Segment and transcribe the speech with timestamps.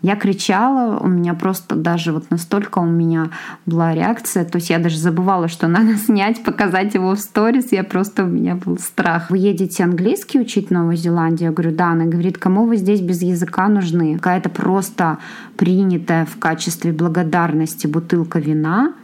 [0.00, 3.30] Я кричала, у меня просто даже вот настолько у меня
[3.66, 7.82] была реакция, то есть я даже забывала, что надо снять, показать его в сторис, я
[7.82, 9.30] просто, у меня был страх.
[9.30, 11.48] Вы едете английский учить в Новую Зеландию?
[11.48, 11.88] Я говорю, да.
[11.88, 14.14] Она говорит, кому вы здесь без языка нужны?
[14.16, 15.18] Какая-то просто
[15.56, 18.94] принятая в качестве благодарности бутылка вина,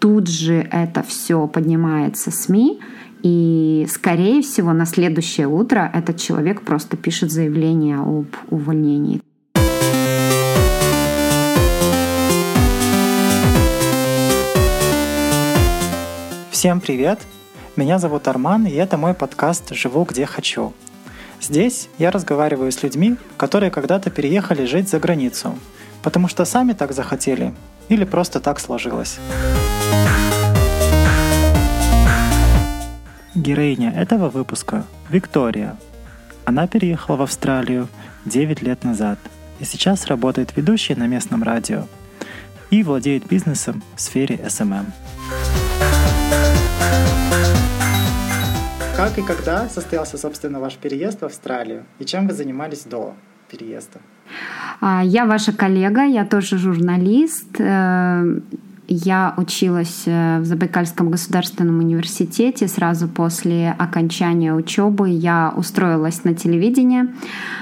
[0.00, 2.80] тут же это все поднимается СМИ,
[3.22, 9.20] и, скорее всего, на следующее утро этот человек просто пишет заявление об увольнении.
[16.58, 17.20] Всем привет!
[17.76, 20.74] Меня зовут Арман, и это мой подкаст «Живу где хочу».
[21.40, 25.56] Здесь я разговариваю с людьми, которые когда-то переехали жить за границу,
[26.02, 27.54] потому что сами так захотели
[27.88, 29.20] или просто так сложилось.
[33.36, 35.76] Героиня этого выпуска— Виктория.
[36.44, 37.86] Она переехала в Австралию
[38.24, 39.20] 9 лет назад
[39.60, 41.84] и сейчас работает ведущей на местном радио
[42.70, 44.86] и владеет бизнесом в сфере SMM.
[48.96, 51.84] Как и когда состоялся, собственно, ваш переезд в Австралию?
[52.00, 53.14] И чем вы занимались до
[53.48, 54.00] переезда?
[54.80, 57.60] А, я ваша коллега, я тоже журналист.
[57.60, 58.40] Э,
[58.88, 62.68] я училась э, в Забайкальском государственном университете.
[62.68, 67.14] Сразу после окончания учебы я устроилась на телевидение,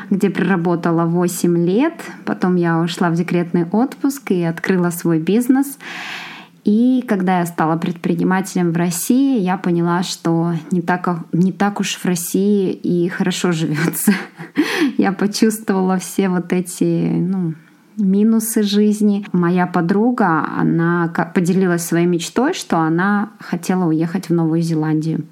[0.09, 1.95] где проработала 8 лет.
[2.25, 5.79] Потом я ушла в декретный отпуск и открыла свой бизнес.
[6.67, 11.95] И когда я стала предпринимателем в России, я поняла, что не так, не так уж
[11.95, 14.13] в России и хорошо живется.
[14.99, 17.55] Я почувствовала все вот эти ну,
[17.97, 19.25] минусы жизни.
[19.31, 25.25] Моя подруга, она поделилась своей мечтой, что она хотела уехать в Новую Зеландию.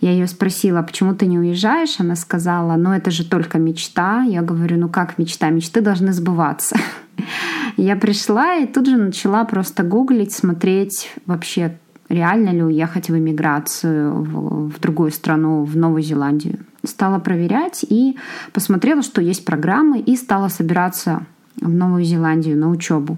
[0.00, 1.98] Я ее спросила, почему ты не уезжаешь?
[1.98, 4.22] Она сказала, ну это же только мечта.
[4.22, 5.50] Я говорю, ну как мечта?
[5.50, 6.76] Мечты должны сбываться.
[7.80, 11.78] Я пришла и тут же начала просто гуглить, смотреть вообще,
[12.10, 16.58] реально ли уехать в эмиграцию в, в другую страну, в Новую Зеландию.
[16.84, 18.18] Стала проверять и
[18.52, 21.24] посмотрела, что есть программы, и стала собираться
[21.58, 23.16] в Новую Зеландию на учебу.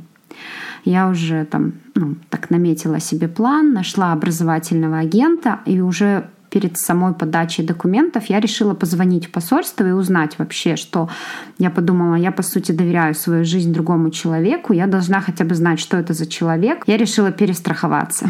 [0.84, 7.14] Я уже там ну, так наметила себе план, нашла образовательного агента и уже перед самой
[7.14, 11.08] подачей документов я решила позвонить в посольство и узнать вообще, что
[11.58, 15.80] я подумала, я по сути доверяю свою жизнь другому человеку, я должна хотя бы знать,
[15.80, 16.84] что это за человек.
[16.86, 18.28] Я решила перестраховаться.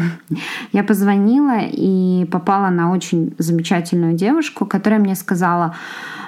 [0.71, 5.75] Я позвонила и попала на очень замечательную девушку, которая мне сказала,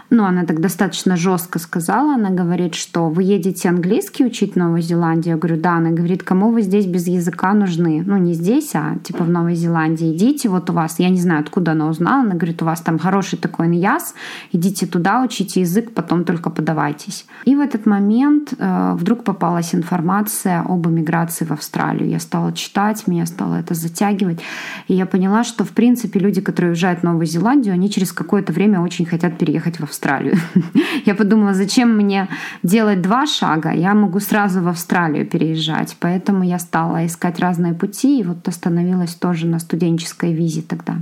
[0.09, 4.81] ну, она так достаточно жестко сказала, она говорит, что вы едете английский учить в Новую
[4.81, 5.35] Зеландию.
[5.35, 5.77] Я говорю, да.
[5.77, 8.03] Она говорит, кому вы здесь без языка нужны?
[8.05, 10.15] Ну, не здесь, а типа в Новой Зеландии.
[10.15, 12.99] Идите, вот у вас, я не знаю, откуда она узнала, она говорит, у вас там
[12.99, 14.13] хороший такой иньяс,
[14.51, 17.25] идите туда, учите язык, потом только подавайтесь.
[17.45, 22.09] И в этот момент э, вдруг попалась информация об эмиграции в Австралию.
[22.09, 24.39] Я стала читать, меня стало это затягивать.
[24.87, 28.53] И я поняла, что, в принципе, люди, которые уезжают в Новую Зеландию, они через какое-то
[28.53, 30.35] время очень хотят переехать в Австралию Австралию.
[31.05, 32.27] Я подумала, зачем мне
[32.63, 35.95] делать два шага, я могу сразу в Австралию переезжать.
[35.99, 40.95] Поэтому я стала искать разные пути и вот остановилась тоже на студенческой визе тогда.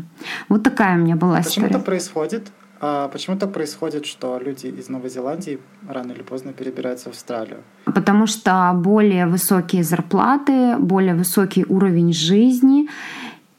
[0.50, 1.68] Вот такая у меня была Почему история.
[1.68, 2.52] Почему это происходит?
[2.86, 7.58] А почему так происходит, что люди из Новой Зеландии рано или поздно перебираются в Австралию?
[7.86, 12.90] Потому что более высокие зарплаты, более высокий уровень жизни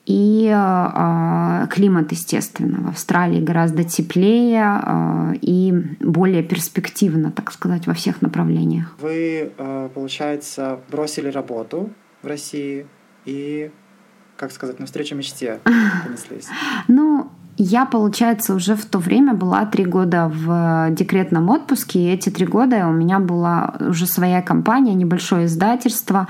[0.06, 7.94] и э, климат, естественно, в Австралии гораздо теплее э, и более перспективно, так сказать, во
[7.94, 8.94] всех направлениях.
[9.00, 11.90] Вы, э, получается, бросили работу
[12.22, 12.86] в России
[13.24, 13.70] и,
[14.36, 16.48] как сказать, навстречу мечте понеслись?
[16.88, 22.28] Ну, я, получается, уже в то время была три года в декретном отпуске, и эти
[22.28, 26.28] три года у меня была уже своя компания, небольшое издательство.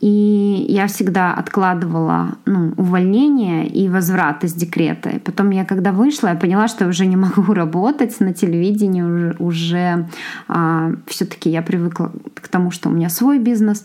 [0.00, 5.10] И я всегда откладывала ну, увольнение и возврат из декрета.
[5.10, 9.02] И потом я, когда вышла, я поняла, что я уже не могу работать на телевидении,
[9.02, 10.08] уже, уже
[10.48, 13.84] а, все-таки я привыкла к тому, что у меня свой бизнес.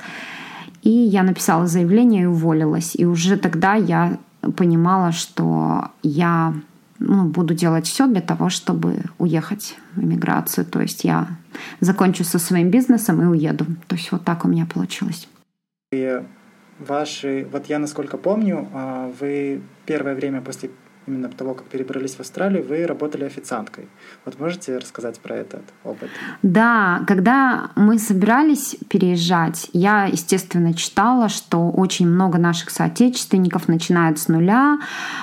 [0.84, 2.96] И я написала заявление и уволилась.
[2.96, 4.18] И уже тогда я
[4.56, 6.54] понимала, что я
[7.00, 10.66] ну, буду делать все для того, чтобы уехать в эмиграцию.
[10.66, 11.28] То есть я
[11.82, 13.66] закончу со своим бизнесом и уеду.
[13.88, 15.28] То есть вот так у меня получилось.
[16.80, 20.72] Ваши, вот я насколько помню, а, вы первое время после
[21.08, 23.88] именно того, как перебрались в Австралию, вы работали официанткой.
[24.26, 26.10] Вот можете рассказать про этот опыт?
[26.42, 34.28] Да, когда мы собирались переезжать, я, естественно, читала, что очень много наших соотечественников начинают с
[34.28, 34.80] нуля,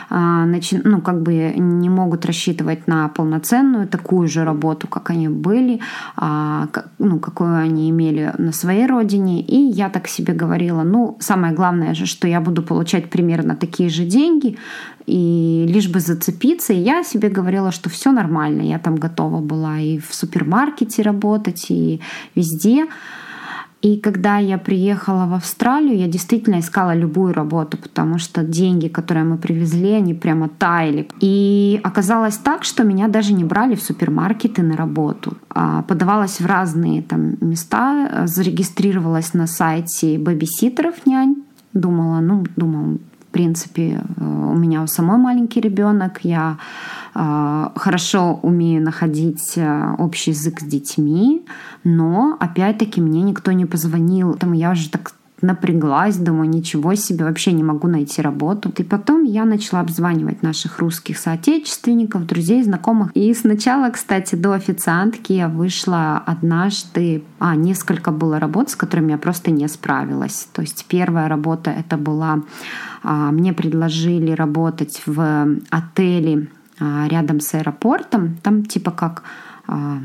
[0.08, 0.46] а,
[0.84, 5.80] ну, как бы не могут рассчитывать на полноценную такую же работу, как они были,
[6.16, 6.68] а,
[6.98, 9.42] ну, какую они имели на своей родине.
[9.42, 13.88] И я так себе говорила, ну, самое главное же, что я буду получать примерно такие
[13.88, 14.58] же деньги,
[15.06, 16.72] и лишь бы зацепиться.
[16.72, 18.62] И я себе говорила, что все нормально.
[18.62, 22.00] Я там готова была и в супермаркете работать, и
[22.34, 22.86] везде.
[23.82, 29.24] И когда я приехала в Австралию, я действительно искала любую работу, потому что деньги, которые
[29.24, 31.08] мы привезли, они прямо таяли.
[31.20, 35.36] И оказалось так, что меня даже не брали в супермаркеты на работу.
[35.50, 41.34] А подавалась в разные там места, зарегистрировалась на сайте бэбиситеров нянь.
[41.72, 42.98] Думала, ну, думала,
[43.32, 46.58] принципе, э, у меня у самой маленький ребенок, я
[47.14, 51.44] э, хорошо умею находить э, общий язык с детьми,
[51.84, 57.52] но опять-таки мне никто не позвонил, там я уже так напряглась, думаю, ничего себе, вообще
[57.52, 58.72] не могу найти работу.
[58.76, 63.10] И потом я начала обзванивать наших русских соотечественников, друзей, знакомых.
[63.14, 69.18] И сначала, кстати, до официантки я вышла однажды, а, несколько было работ, с которыми я
[69.18, 70.48] просто не справилась.
[70.52, 72.42] То есть первая работа это была
[73.02, 76.48] а, мне предложили работать в отеле
[76.78, 78.36] а, рядом с аэропортом.
[78.42, 79.22] Там типа как
[79.66, 79.98] а,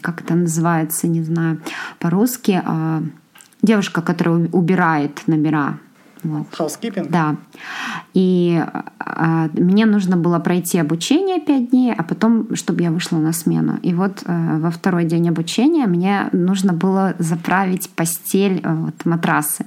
[0.00, 1.60] как это называется, не знаю,
[1.98, 2.62] по-русски,
[3.64, 5.78] девушка, которая убирает номера.
[6.22, 6.46] Вот.
[6.58, 7.08] Housekeeping?
[7.10, 7.36] Да.
[8.14, 13.32] И э, мне нужно было пройти обучение 5 дней, а потом, чтобы я вышла на
[13.32, 13.78] смену.
[13.82, 19.66] И вот э, во второй день обучения мне нужно было заправить постель, э, вот, матрасы.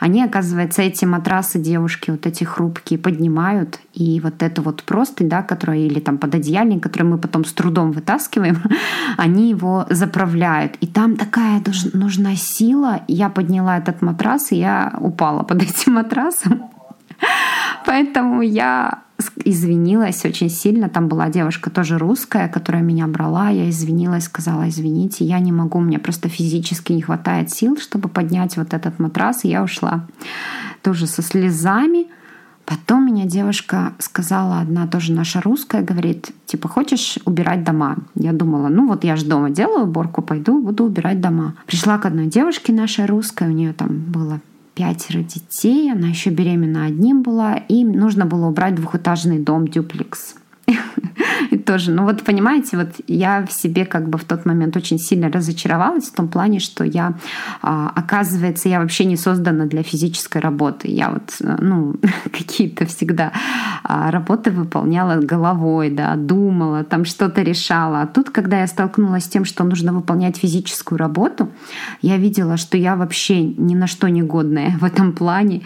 [0.00, 5.42] Они, оказывается, эти матрасы девушки, вот эти хрупкие, поднимают, и вот это вот простынь, да,
[5.42, 8.62] которая, или там пододеяльник, который мы потом с трудом вытаскиваем,
[9.16, 10.76] они его заправляют.
[10.80, 13.00] И там такая нужна сила.
[13.08, 16.62] Я подняла этот матрас, и я упала под этим матрасом.
[17.86, 19.05] Поэтому я
[19.44, 20.88] извинилась очень сильно.
[20.88, 23.48] Там была девушка тоже русская, которая меня брала.
[23.48, 28.56] Я извинилась, сказала, извините, я не могу, мне просто физически не хватает сил, чтобы поднять
[28.56, 29.44] вот этот матрас.
[29.44, 30.06] И я ушла
[30.82, 32.08] тоже со слезами.
[32.64, 37.98] Потом меня девушка сказала, одна тоже наша русская, говорит, типа, хочешь убирать дома?
[38.16, 41.54] Я думала, ну вот я же дома делаю уборку, пойду, буду убирать дома.
[41.66, 44.40] Пришла к одной девушке нашей русской, у нее там было
[44.76, 50.36] пятеро детей, она еще беременна одним была, и нужно было убрать двухэтажный дом дюплекс.
[51.50, 54.98] И тоже, ну вот понимаете, вот я в себе как бы в тот момент очень
[54.98, 57.14] сильно разочаровалась в том плане, что я,
[57.62, 60.88] а, оказывается, я вообще не создана для физической работы.
[60.88, 63.32] Я вот, ну, какие-то всегда
[63.84, 68.02] а, работы выполняла головой, да, думала, там что-то решала.
[68.02, 71.50] А тут, когда я столкнулась с тем, что нужно выполнять физическую работу,
[72.02, 75.62] я видела, что я вообще ни на что не годная в этом плане.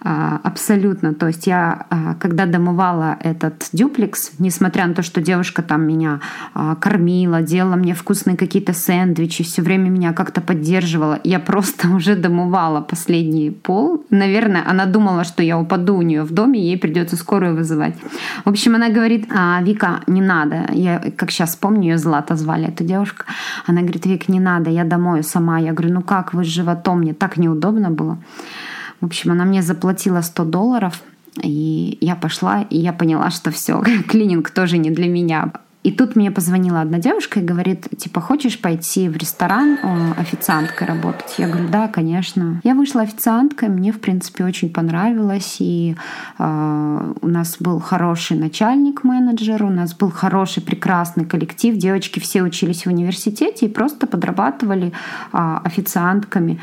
[0.00, 1.14] А, абсолютно.
[1.14, 1.86] То есть я,
[2.20, 6.20] когда домывала этот дюплекс, несмотря на то, что девушка там меня
[6.54, 12.14] а, кормила, делала мне вкусные какие-то сэндвичи, все время меня как-то поддерживала, я просто уже
[12.14, 14.04] домывала последний пол.
[14.10, 17.94] Наверное, она думала, что я упаду у нее в доме, ей придется скорую вызывать.
[18.44, 20.66] В общем, она говорит, а, Вика, не надо.
[20.72, 23.24] Я, как сейчас помню, ее Злата звали, эту девушку.
[23.66, 25.58] Она говорит, Вик, не надо, я домою сама.
[25.58, 28.18] Я говорю, ну как, вы с животом, мне так неудобно было.
[29.00, 31.02] В общем, она мне заплатила 100 долларов–
[31.42, 35.52] и я пошла, и я поняла, что все, клининг тоже не для меня.
[35.84, 40.86] И тут мне позвонила одна девушка и говорит, типа, хочешь пойти в ресторан э, официанткой
[40.86, 41.34] работать?
[41.36, 42.58] Я говорю, да, конечно.
[42.64, 45.56] Я вышла официанткой, мне, в принципе, очень понравилось.
[45.58, 45.94] И
[46.38, 51.76] э, у нас был хороший начальник-менеджер, у нас был хороший, прекрасный коллектив.
[51.76, 54.90] Девочки все учились в университете и просто подрабатывали
[55.34, 56.60] э, официантками.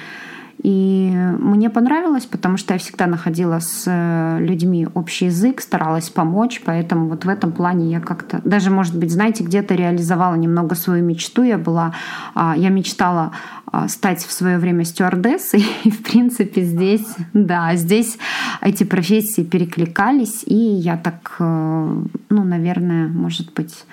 [0.64, 6.62] И мне понравилось, потому что я всегда находила с э, людьми общий язык, старалась помочь,
[6.64, 11.04] поэтому вот в этом плане я как-то, даже, может быть, знаете, где-то реализовала немного свою
[11.04, 11.42] мечту.
[11.42, 11.96] Я была,
[12.36, 13.32] а, я мечтала
[13.66, 18.20] а, стать в свое время стюардессой, и, в принципе, здесь, да, здесь
[18.62, 23.86] эти профессии перекликались, и я так, э, ну, наверное, может быть,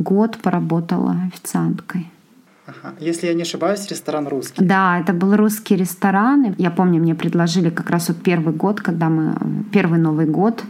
[0.00, 2.10] год поработала официанткой.
[2.68, 2.94] Ага.
[3.00, 4.64] Если я не ошибаюсь, ресторан русский.
[4.64, 6.54] Да, это был русский ресторан.
[6.58, 9.34] Я помню, мне предложили как раз вот первый год, когда мы
[9.72, 10.64] первый Новый год,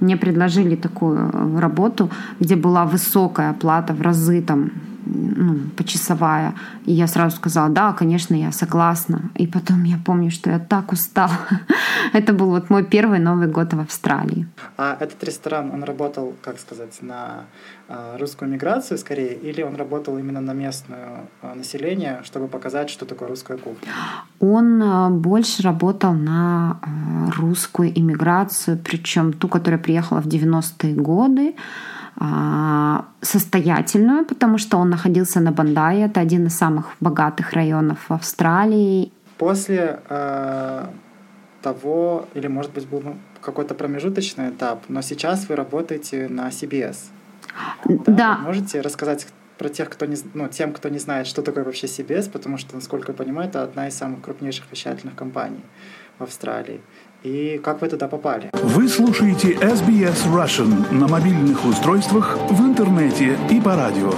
[0.00, 4.70] мне предложили такую э, работу, где была высокая оплата в разы там
[5.06, 6.54] ну, почасовая.
[6.86, 9.30] И я сразу сказала, да, конечно, я согласна.
[9.34, 11.38] И потом я помню, что я так устала.
[12.12, 14.46] Это был вот мой первый Новый год в Австралии.
[14.76, 17.44] А этот ресторан, он работал, как сказать, на
[17.88, 23.04] а, русскую миграцию скорее, или он работал именно на местное а, население, чтобы показать, что
[23.04, 23.88] такое русская кухня?
[24.40, 26.80] Он а, больше работал на
[27.36, 31.54] русскую иммиграцию, причем ту, которая приехала в 90-е годы.
[32.16, 36.06] А, состоятельную, потому что он находился на Бандае.
[36.06, 39.12] Это один из самых богатых районов Австралии.
[39.38, 40.86] После э,
[41.62, 43.02] того, или может быть был
[43.40, 46.96] какой-то промежуточный этап, но сейчас вы работаете на CBS.
[47.84, 48.12] Да.
[48.12, 48.38] да.
[48.38, 49.26] можете рассказать
[49.58, 52.74] про тех, кто не, ну, тем, кто не знает, что такое вообще CBS, потому что,
[52.74, 55.64] насколько я понимаю, это одна из самых крупнейших вещательных компаний
[56.18, 56.80] в Австралии
[57.24, 58.50] и как вы туда попали.
[58.52, 64.12] Вы слушаете SBS Russian на мобильных устройствах, в интернете и по радио.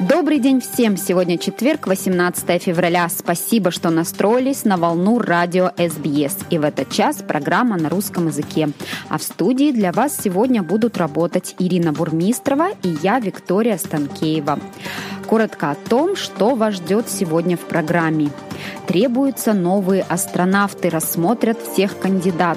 [0.00, 0.98] Добрый день всем!
[0.98, 3.08] Сегодня четверг, 18 февраля.
[3.08, 6.44] Спасибо, что настроились на волну радио SBS.
[6.50, 8.68] И в этот час программа на русском языке.
[9.08, 14.58] А в студии для вас сегодня будут работать Ирина Бурмистрова и я, Виктория Станкеева.
[15.26, 18.30] Коротко о том, что вас ждет сегодня в программе.
[18.88, 22.49] Требуются новые астронавты, рассмотрят всех кандидатов.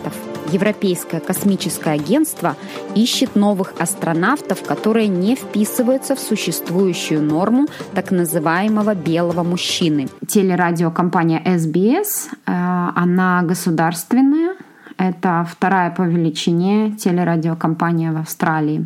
[0.52, 2.56] Европейское космическое агентство
[2.96, 10.10] ищет новых астронавтов, которые не вписываются в существующую норму так называемого белого мужчины.
[10.28, 12.52] Телерадиокомпания SBS, э,
[12.96, 14.56] она государственная,
[14.98, 18.86] это вторая по величине телерадиокомпания в Австралии.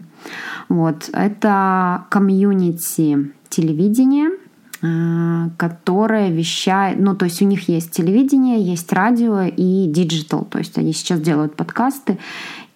[0.69, 1.09] Вот.
[1.13, 4.31] Это комьюнити телевидения–
[4.79, 10.77] которая вещает, ну, то есть у них есть телевидение, есть радио и digital, то есть
[10.77, 12.19] они сейчас делают подкасты,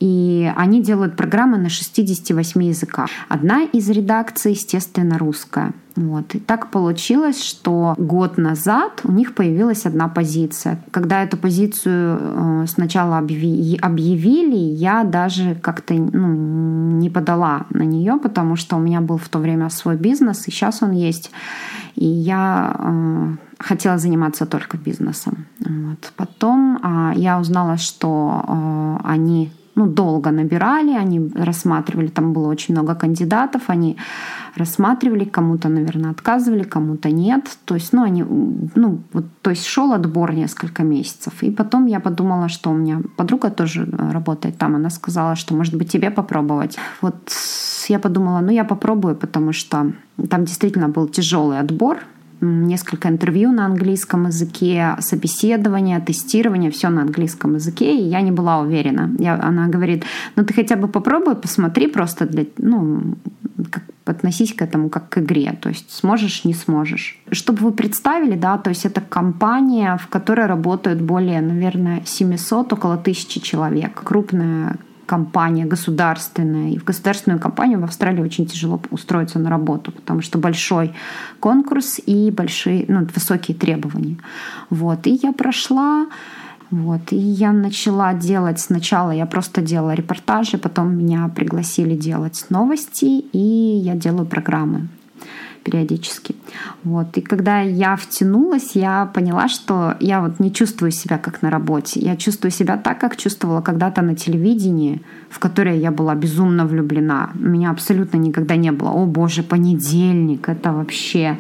[0.01, 3.07] и они делают программы на 68 языках.
[3.29, 5.73] Одна из редакций, естественно, русская.
[5.95, 6.33] Вот.
[6.33, 10.83] И так получилось, что год назад у них появилась одна позиция.
[10.89, 18.55] Когда эту позицию э, сначала объявили, я даже как-то ну, не подала на нее, потому
[18.55, 21.31] что у меня был в то время свой бизнес, и сейчас он есть.
[21.95, 25.45] И я э, хотела заниматься только бизнесом.
[25.59, 26.11] Вот.
[26.15, 32.75] Потом э, я узнала, что э, они ну, долго набирали, они рассматривали, там было очень
[32.75, 33.97] много кандидатов, они
[34.55, 37.57] рассматривали, кому-то, наверное, отказывали, кому-то нет.
[37.65, 38.23] То есть, ну, они,
[38.75, 41.43] ну, вот, то есть шел отбор несколько месяцев.
[41.43, 45.75] И потом я подумала, что у меня подруга тоже работает там, она сказала, что, может
[45.75, 46.77] быть, тебе попробовать.
[47.01, 47.15] Вот
[47.87, 49.93] я подумала, ну, я попробую, потому что
[50.29, 51.97] там действительно был тяжелый отбор,
[52.41, 58.59] несколько интервью на английском языке, собеседование, тестирование, все на английском языке, и я не была
[58.59, 59.11] уверена.
[59.19, 60.03] Я, она говорит,
[60.35, 63.15] ну ты хотя бы попробуй, посмотри просто для, ну,
[63.69, 67.19] как, относись к этому как к игре, то есть сможешь, не сможешь.
[67.31, 72.97] Чтобы вы представили, да, то есть это компания, в которой работают более, наверное, 700, около
[72.97, 74.01] тысячи человек.
[74.03, 76.71] Крупная компания государственная.
[76.71, 80.93] И в государственную компанию в Австралии очень тяжело устроиться на работу, потому что большой
[81.39, 84.17] конкурс и большие, ну, высокие требования.
[84.69, 85.07] Вот.
[85.07, 86.07] И я прошла,
[86.69, 87.11] вот.
[87.11, 93.37] И я начала делать сначала, я просто делала репортажи, потом меня пригласили делать новости, и
[93.83, 94.87] я делаю программы
[95.63, 96.35] периодически.
[96.83, 97.17] Вот.
[97.17, 101.99] И когда я втянулась, я поняла, что я вот не чувствую себя как на работе.
[101.99, 107.31] Я чувствую себя так, как чувствовала когда-то на телевидении, в которое я была безумно влюблена.
[107.35, 111.37] Меня абсолютно никогда не было, о боже, понедельник, это вообще...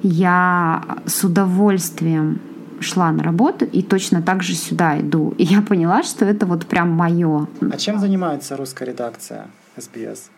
[0.00, 2.38] Я с удовольствием
[2.80, 5.34] шла на работу и точно так же сюда иду.
[5.38, 7.48] И я поняла, что это вот прям мое.
[7.60, 10.30] А чем занимается русская редакция SBS?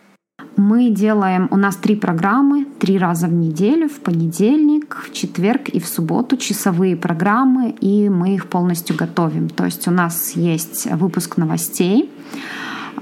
[0.57, 5.79] Мы делаем, у нас три программы, три раза в неделю, в понедельник, в четверг и
[5.79, 9.49] в субботу часовые программы, и мы их полностью готовим.
[9.49, 12.09] То есть у нас есть выпуск новостей,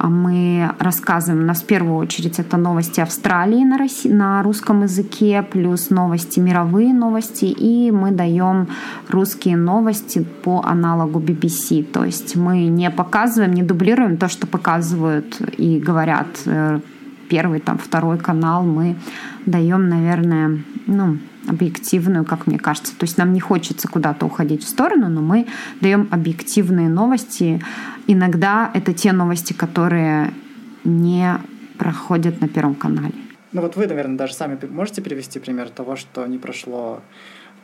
[0.07, 4.07] мы рассказываем, у нас в первую очередь это новости Австралии на, Росси...
[4.07, 8.69] на русском языке, плюс новости, мировые новости, и мы даем
[9.09, 11.83] русские новости по аналогу BBC.
[11.83, 16.79] То есть мы не показываем, не дублируем то, что показывают и говорят э,
[17.29, 18.95] первый, там, второй канал мы
[19.45, 21.17] даем, наверное, ну,
[21.47, 22.95] объективную, как мне кажется.
[22.97, 25.47] То есть нам не хочется куда-то уходить в сторону, но мы
[25.81, 27.61] даем объективные новости.
[28.07, 30.33] Иногда это те новости, которые
[30.83, 31.37] не
[31.77, 33.13] проходят на Первом канале.
[33.51, 37.01] Ну вот вы, наверное, даже сами можете привести пример того, что не прошло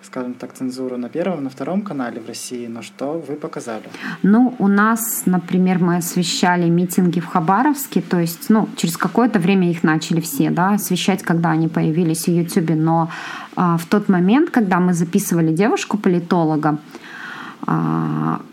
[0.06, 3.84] скажем так, цензуру на первом, на втором канале в России, но что вы показали?
[4.24, 9.70] Ну, у нас, например, мы освещали митинги в Хабаровске, то есть, ну, через какое-то время
[9.70, 13.10] их начали все, да, освещать, когда они появились в Ютубе, но
[13.56, 16.78] а, в тот момент, когда мы записывали девушку-политолога,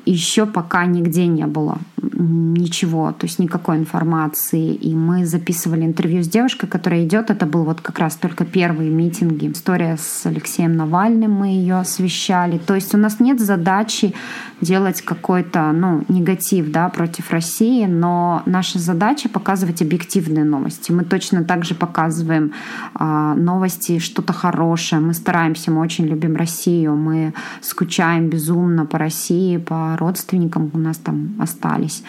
[0.05, 4.75] еще пока нигде не было ничего, то есть никакой информации.
[4.75, 7.31] И мы записывали интервью с девушкой, которая идет.
[7.31, 9.51] Это был вот как раз только первые митинги.
[9.51, 12.59] История с Алексеем Навальным, мы ее освещали.
[12.59, 14.15] То есть у нас нет задачи
[14.61, 20.93] делать какой-то ну, негатив да, против России, но наша задача показывать объективные новости.
[20.93, 22.53] Мы точно так же показываем
[22.99, 25.01] э, новости, что-то хорошее.
[25.01, 30.97] Мы стараемся, мы очень любим Россию, мы скучаем безумно по России, по родственникам у нас
[30.97, 32.03] там остались.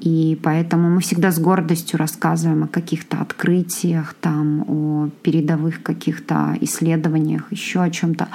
[0.00, 7.52] И поэтому мы всегда с гордостью рассказываем о каких-то открытиях, там, о передовых каких-то исследованиях,
[7.52, 8.28] еще о чем-то.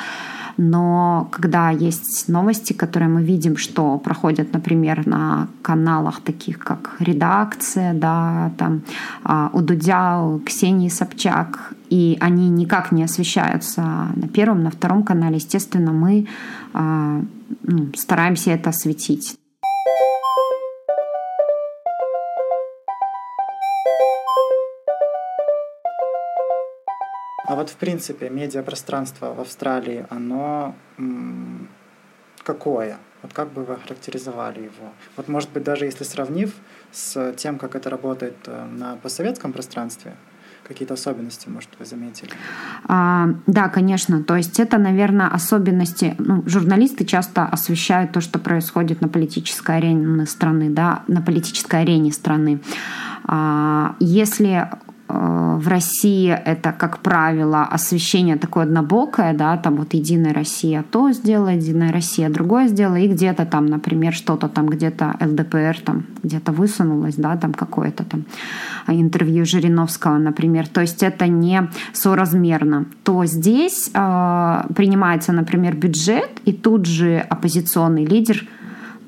[0.58, 7.94] Но когда есть новости, которые мы видим, что проходят, например, на каналах таких как «Редакция»,
[7.94, 8.82] да, там,
[9.24, 15.04] а, у Дудя, у Ксении Собчак, и они никак не освещаются на первом, на втором
[15.04, 16.28] канале, естественно, мы
[16.74, 17.22] а,
[17.64, 19.38] ну, стараемся это осветить.
[27.48, 30.76] А вот в принципе медиапространство в Австралии, оно
[32.44, 32.98] какое?
[33.22, 34.94] Вот как бы вы характеризовали его?
[35.16, 36.54] Вот может быть даже если сравнив
[36.92, 40.16] с тем, как это работает э, на постсоветском пространстве,
[40.68, 42.32] какие-то особенности, может, вы заметили?
[42.86, 44.24] А, да, конечно.
[44.24, 46.16] То есть это, наверное, особенности.
[46.18, 52.12] Ну, журналисты часто освещают то, что происходит на политической арене страны, да, на политической арене
[52.12, 52.62] страны.
[53.24, 54.70] А, если
[55.08, 61.62] в России это, как правило, освещение такое однобокое, да, там вот Единая Россия то сделает,
[61.62, 67.16] Единая Россия другое сделала, и где-то там, например, что-то там где-то ЛДПР там где-то высунулось,
[67.16, 68.26] да, там какое-то там
[68.88, 70.68] интервью Жириновского, например.
[70.68, 72.86] То есть это не соразмерно.
[73.04, 78.48] То здесь э, принимается, например, бюджет, и тут же оппозиционный лидер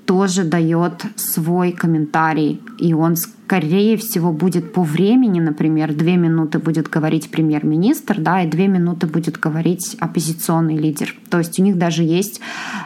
[0.07, 6.89] тоже дает свой комментарий, и он, скорее всего, будет по времени, например, две минуты будет
[6.89, 11.13] говорить премьер-министр, да, и две минуты будет говорить оппозиционный лидер.
[11.29, 12.39] То есть у них даже есть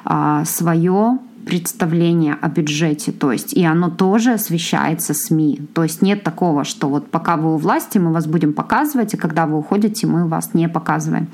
[0.04, 5.62] а, свое представление о бюджете, то есть и оно тоже освещается СМИ.
[5.74, 9.18] То есть нет такого, что вот пока вы у власти, мы вас будем показывать, и
[9.18, 11.28] когда вы уходите, мы вас не показываем.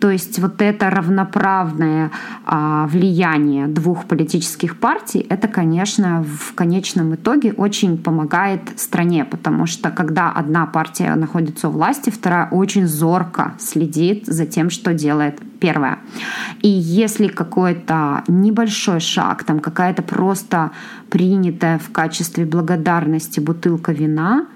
[0.00, 2.10] То есть вот это равноправное
[2.44, 9.90] а, влияние двух политических партий, это, конечно, в конечном итоге очень помогает стране, потому что
[9.90, 15.98] когда одна партия находится у власти, вторая очень зорко следит за тем, что делает первая.
[16.62, 20.72] И если какой-то небольшой шаг там какая-то просто
[21.08, 24.46] принятая в качестве благодарности бутылка вина,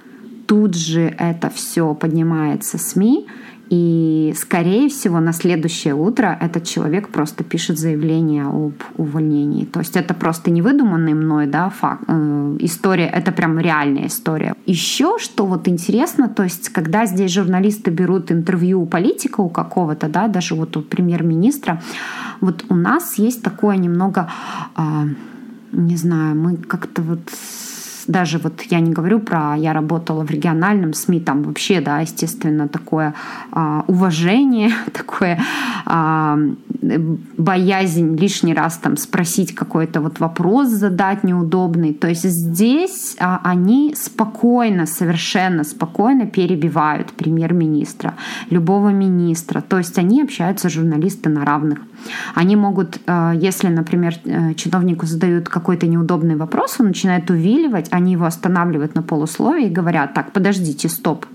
[0.46, 3.26] тут же это все поднимается СМИ,
[3.72, 9.64] и, скорее всего, на следующее утро этот человек просто пишет заявление об увольнении.
[9.64, 14.54] То есть это просто не выдуманный мной да, факт, э, история, это прям реальная история.
[14.66, 20.08] Еще что вот интересно, то есть когда здесь журналисты берут интервью у политика у какого-то,
[20.08, 21.80] да, даже вот у премьер-министра,
[22.42, 24.30] вот у нас есть такое немного,
[24.76, 24.82] э,
[25.72, 27.20] не знаю, мы как-то вот
[28.06, 32.68] даже вот я не говорю про, я работала в региональном СМИ, там вообще, да, естественно,
[32.68, 33.14] такое
[33.50, 35.40] а, уважение, такое
[35.86, 36.38] а,
[37.38, 41.94] боязнь лишний раз там спросить какой-то вот вопрос задать неудобный.
[41.94, 48.14] То есть здесь а, они спокойно, совершенно спокойно перебивают премьер-министра,
[48.50, 49.60] любого министра.
[49.60, 51.78] То есть они общаются журналисты на равных.
[52.34, 58.12] Они могут, а, если, например, э, чиновнику задают какой-то неудобный вопрос, он начинает увиливать, они
[58.12, 61.26] его останавливают на полусловие и говорят, так, подождите, стоп,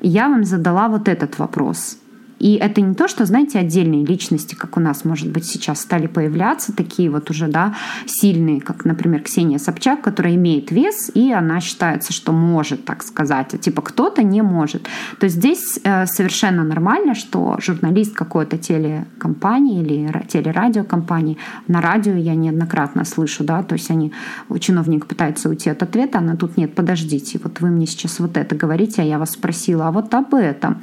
[0.00, 1.98] я вам задала вот этот вопрос.
[2.38, 6.06] И это не то, что, знаете, отдельные личности, как у нас, может быть, сейчас стали
[6.06, 7.74] появляться, такие вот уже, да,
[8.06, 13.54] сильные, как, например, Ксения Собчак, которая имеет вес, и она считается, что может так сказать,
[13.54, 14.88] а типа кто-то не может.
[15.18, 22.34] То есть здесь э, совершенно нормально, что журналист какой-то телекомпании или телерадиокомпании, на радио я
[22.34, 24.12] неоднократно слышу, да, то есть они,
[24.60, 28.54] чиновник пытается уйти от ответа, она тут нет, подождите, вот вы мне сейчас вот это
[28.54, 30.82] говорите, а я вас спросила, а вот об этом.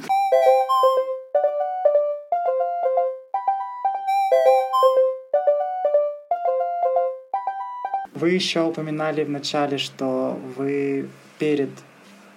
[8.22, 11.08] Вы еще упоминали в начале, что вы
[11.40, 11.70] перед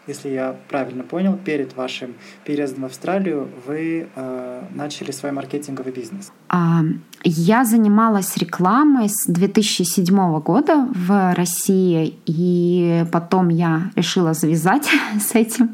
[0.07, 2.13] если я правильно понял, перед вашим
[2.43, 6.31] переездом в Австралию вы э, начали свой маркетинговый бизнес.
[6.49, 6.81] А,
[7.23, 14.87] я занималась рекламой с 2007 года в России, и потом я решила завязать
[15.19, 15.71] с этим.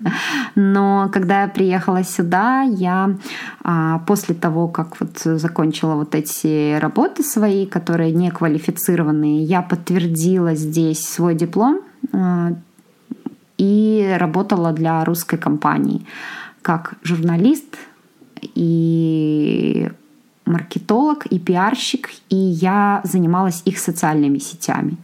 [0.55, 3.17] Но когда я приехала сюда, я
[3.63, 10.55] а, после того, как вот закончила вот эти работы свои, которые не квалифицированные, я подтвердила
[10.55, 11.81] здесь свой диплом
[12.13, 12.53] а,
[13.61, 16.01] и работала для русской компании
[16.63, 17.77] как журналист
[18.55, 19.87] и
[20.45, 24.97] маркетолог и пиарщик, и я занималась их социальными сетями.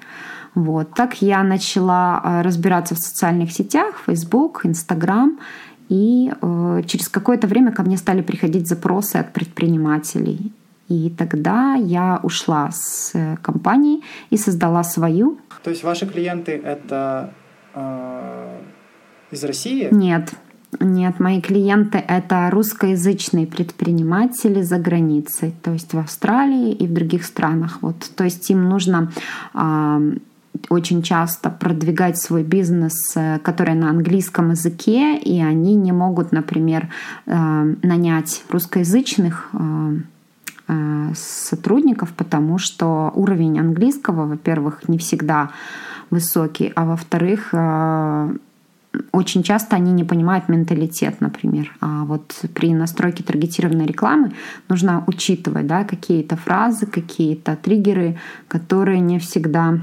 [0.56, 0.96] Вот.
[0.96, 5.38] Так я начала э, разбираться в социальных сетях, Facebook, Instagram,
[5.90, 10.52] и э, через какое-то время ко мне стали приходить запросы от предпринимателей.
[10.90, 15.38] И тогда я ушла с э, компании и создала свою.
[15.64, 17.34] То есть ваши клиенты это
[17.78, 18.60] э,
[19.32, 19.88] из России?
[19.92, 20.34] Нет.
[20.80, 27.26] Нет, мои клиенты— это русскоязычные предприниматели за границей, то есть в Австралии и в других
[27.26, 27.80] странах.
[27.82, 29.12] Вот, то есть им нужно
[29.54, 30.18] э,
[30.70, 36.90] очень часто продвигать свой бизнес, э, который на английском языке, и они не могут, например,
[37.26, 45.52] э, нанять русскоязычных э, сотрудников, потому что уровень английского, во-первых, не всегда
[46.10, 47.54] высокий, а во-вторых,
[49.12, 51.76] очень часто они не понимают менталитет, например.
[51.82, 54.34] А вот при настройке таргетированной рекламы
[54.70, 58.18] нужно учитывать да, какие-то фразы, какие-то триггеры,
[58.48, 59.80] которые не всегда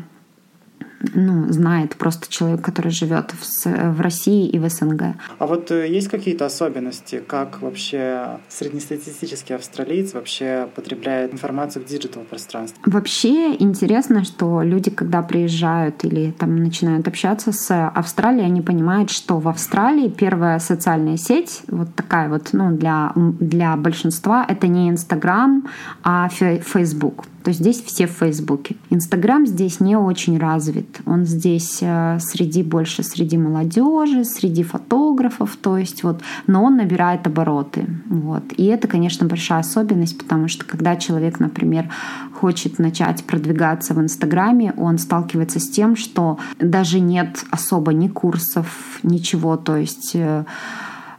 [1.14, 5.03] ну, знает просто человек, который живет в, в России и в СНГ.
[5.38, 12.23] А вот э, есть какие-то особенности, как вообще среднестатистический австралиец вообще потребляет информацию в digital
[12.23, 12.81] пространстве?
[12.87, 19.38] Вообще интересно, что люди, когда приезжают или там начинают общаться с Австралией, они понимают, что
[19.38, 25.67] в Австралии первая социальная сеть, вот такая вот, ну, для, для большинства, это не Инстаграм,
[26.03, 27.25] а Facebook.
[27.45, 28.77] То есть здесь все в Фейсбуке.
[28.88, 30.94] Инстаграм здесь не очень развит.
[31.07, 37.27] Он здесь э, среди больше среди молодежи, среди фотографов, то есть вот, но он набирает
[37.27, 37.87] обороты.
[38.07, 38.43] Вот.
[38.57, 41.91] И это, конечно, большая особенность, потому что когда человек, например,
[42.33, 48.99] хочет начать продвигаться в Инстаграме, он сталкивается с тем, что даже нет особо ни курсов,
[49.03, 50.45] ничего, то есть э,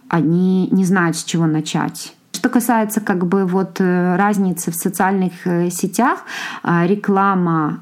[0.10, 2.14] они не знают, с чего начать.
[2.32, 5.34] Что касается как бы вот э, разницы в социальных
[5.72, 6.24] сетях,
[6.64, 7.82] реклама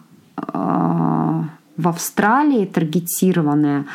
[1.77, 3.85] в Австралии таргетированная,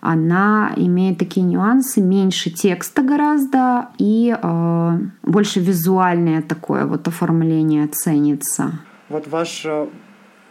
[0.00, 8.72] она имеет такие нюансы, меньше текста гораздо и э, больше визуальное такое вот оформление ценится.
[9.08, 9.66] Вот ваш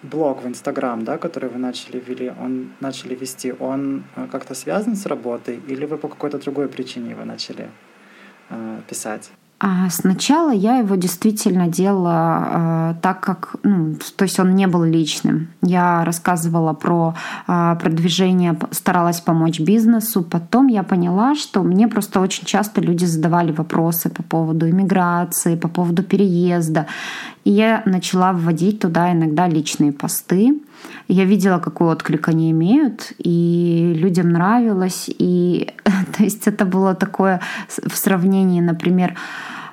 [0.03, 5.05] блог в Инстаграм, да, который вы начали вели, он начали вести, он как-то связан с
[5.05, 7.69] работой или вы по какой-то другой причине его начали
[8.49, 9.31] э, писать?
[9.59, 14.83] А сначала я его действительно делала э, так, как, ну, то есть он не был
[14.83, 15.47] личным.
[15.63, 17.15] Я рассказывала про
[17.47, 20.21] э, продвижение, старалась помочь бизнесу.
[20.21, 25.67] Потом я поняла, что мне просто очень часто люди задавали вопросы по поводу иммиграции, по
[25.67, 26.85] поводу переезда.
[27.43, 30.61] И я начала вводить туда иногда личные посты.
[31.07, 35.05] Я видела, какой отклик они имеют, и людям нравилось.
[35.07, 35.73] И
[36.17, 39.15] то есть это было такое в сравнении, например,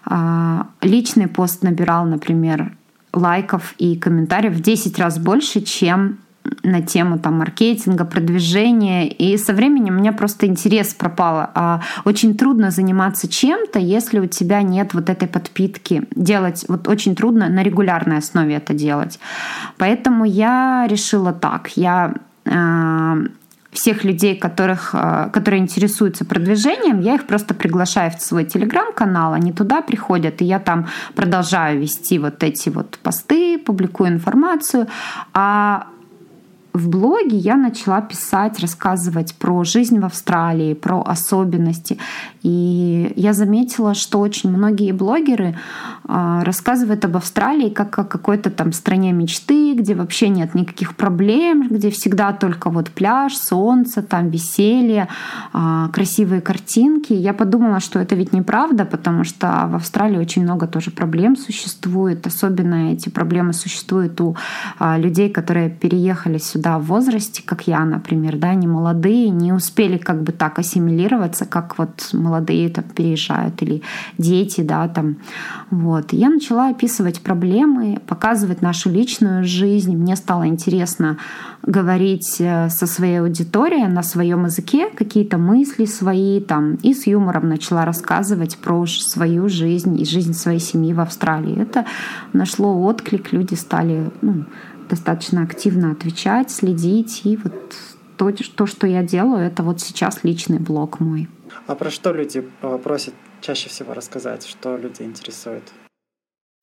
[0.05, 2.77] а, личный пост набирал, например,
[3.13, 6.19] лайков и комментариев в 10 раз больше, чем
[6.63, 9.09] на тему там, маркетинга, продвижения.
[9.09, 11.51] И со временем у меня просто интерес пропал.
[11.55, 16.05] А очень трудно заниматься чем-то, если у тебя нет вот этой подпитки.
[16.15, 19.19] Делать вот очень трудно на регулярной основе это делать.
[19.79, 21.71] Поэтому я решила так.
[21.77, 22.15] Я
[22.47, 23.17] а,
[23.75, 29.53] всех людей, которых, а, которые интересуются продвижением, я их просто приглашаю в свой телеграм-канал, они
[29.53, 34.87] туда приходят, и я там продолжаю вести вот эти вот посты, публикую информацию.
[35.33, 35.89] А
[36.75, 41.99] в блоге я начала писать, рассказывать про жизнь в Австралии, про особенности.
[42.43, 45.57] И я заметила, что очень многие блогеры
[46.07, 51.69] а, рассказывают об Австралии как о какой-то там стране мечты, где вообще нет никаких проблем,
[51.69, 55.07] где всегда только вот пляж, солнце, там веселье,
[55.53, 57.13] а, красивые картинки.
[57.13, 62.27] Я подумала, что это ведь неправда, потому что в Австралии очень много тоже проблем существует.
[62.27, 64.37] Особенно эти проблемы существуют у
[64.81, 69.53] а, людей, которые переехали сюда да, в возрасте, как я, например, да, не молодые, не
[69.53, 73.83] успели как бы так ассимилироваться, как вот молодые там переезжают или
[74.17, 75.17] дети, да, там.
[75.71, 76.15] Вот.
[76.15, 79.95] я начала описывать проблемы, показывать нашу личную жизнь.
[79.95, 81.19] Мне стало интересно
[81.63, 87.49] говорить э, со своей аудиторией на своем языке какие-то мысли свои там и с юмором
[87.49, 91.61] начала рассказывать про свою жизнь и жизнь своей семьи в Австралии.
[91.61, 91.85] Это
[92.33, 94.45] нашло отклик, люди стали ну,
[94.89, 97.23] достаточно активно отвечать, следить.
[97.25, 97.53] И вот
[98.17, 101.29] то, то, что я делаю, это вот сейчас личный блог мой.
[101.67, 102.41] А про что люди
[102.83, 105.63] просят чаще всего рассказать, что люди интересует?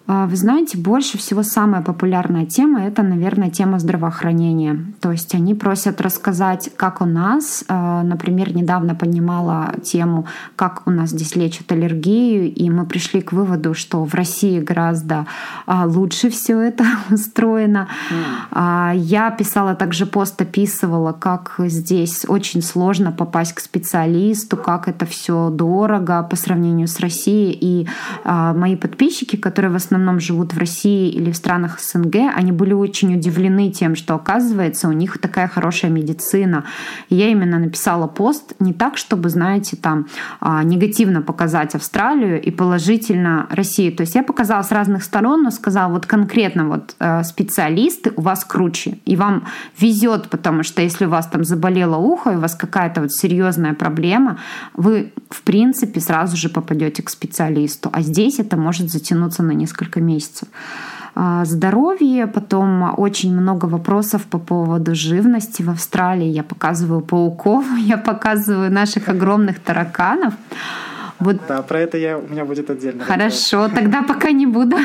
[0.08, 4.86] А, вы знаете, больше всего самая популярная тема— это, наверное, тема здравоохранения.
[5.00, 10.92] То есть они просят рассказать, как у нас, а, например, недавно поднимала тему, как у
[10.92, 15.28] нас здесь лечат аллергию, и мы пришли к выводу, что в России гораздо
[15.66, 17.88] а, лучше все это устроено.
[18.54, 18.98] Mm.
[18.98, 25.50] Я писала также пост, описывала, как здесь очень сложно попасть к специалисту, как это все
[25.50, 27.58] дорого по сравнению с Россией.
[27.62, 27.88] И
[28.26, 32.73] мои подписчики, которые в основном основном живут в России или в странах СНГ, они были
[32.73, 36.63] очень удивлены тем, что оказывается у них такая хорошая медицина.
[37.10, 40.08] И я именно написала пост не так, чтобы, знаете, там
[40.39, 43.93] а, негативно показать Австралию и положительно Россию.
[43.95, 48.21] То есть я показала с разных сторон, но сказала вот конкретно вот э, специалисты у
[48.21, 48.99] вас круче.
[49.06, 49.43] И вам
[49.77, 53.73] везет, потому что если у вас там заболело ухо, и у вас какая-то вот серьезная
[53.73, 54.38] проблема,
[54.73, 57.89] вы в принципе сразу же попадете к специалисту.
[57.91, 60.48] А здесь это может затянуться на несколько несколько месяцев.
[61.15, 66.28] А, здоровье, потом очень много вопросов по поводу живности в Австралии.
[66.28, 70.34] Я показываю пауков, я показываю наших огромных тараканов.
[71.20, 71.38] Вот.
[71.48, 73.04] Да, про это я, у меня будет отдельно.
[73.04, 73.70] Хорошо, разговор.
[73.72, 74.78] тогда пока не буду.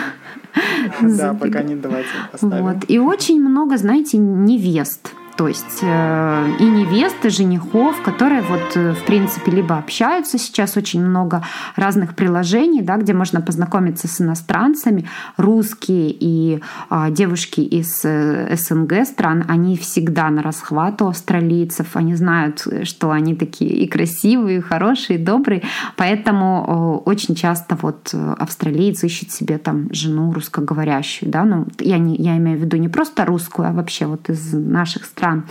[1.00, 2.08] Да, пока не давайте.
[2.40, 2.76] Вот.
[2.88, 5.12] И очень много, знаете, невест.
[5.36, 11.04] То есть э, и невесты, женихов, которые вот э, в принципе либо общаются сейчас очень
[11.04, 11.44] много
[11.76, 15.06] разных приложений, да, где можно познакомиться с иностранцами.
[15.36, 21.96] Русские и э, девушки из э, СНГ стран, они всегда на расхват у австралийцев.
[21.96, 25.62] Они знают, что они такие и красивые, и хорошие, и добрые.
[25.96, 31.30] Поэтому э, очень часто вот австралийцы ищут себе там жену русскоговорящую.
[31.30, 31.44] Да?
[31.44, 35.04] Ну, я, не, я имею в виду не просто русскую, а вообще вот из наших
[35.04, 35.44] стран стран.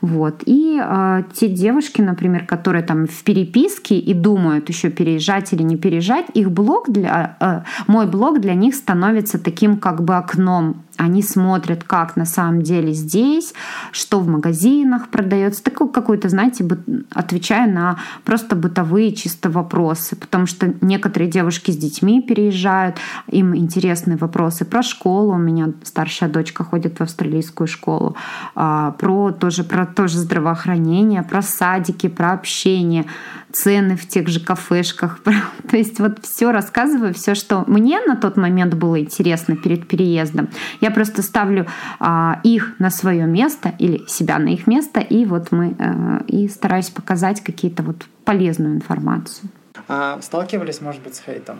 [0.00, 0.42] Вот.
[0.46, 5.76] И э, те девушки, например, которые там в переписке и думают еще переезжать или не
[5.76, 11.22] переезжать, их блог для, э, мой блог для них становится таким как бы окном они
[11.22, 13.54] смотрят, как на самом деле здесь,
[13.92, 15.62] что в магазинах продается.
[15.62, 16.66] Такой какой-то, знаете,
[17.12, 20.16] отвечая на просто бытовые чисто вопросы.
[20.16, 25.34] Потому что некоторые девушки с детьми переезжают, им интересны вопросы про школу.
[25.34, 28.16] У меня старшая дочка ходит в австралийскую школу.
[28.54, 33.06] А, про тоже, про тоже здравоохранение, про садики, про общение
[33.54, 35.20] цены в тех же кафешках.
[35.70, 40.48] То есть вот все рассказываю, все, что мне на тот момент было интересно перед переездом.
[40.84, 41.66] Я просто ставлю
[41.98, 46.46] а, их на свое место или себя на их место, и вот мы а, и
[46.46, 49.48] стараюсь показать какие-то вот полезную информацию.
[49.88, 51.56] А сталкивались, может быть, с хейтом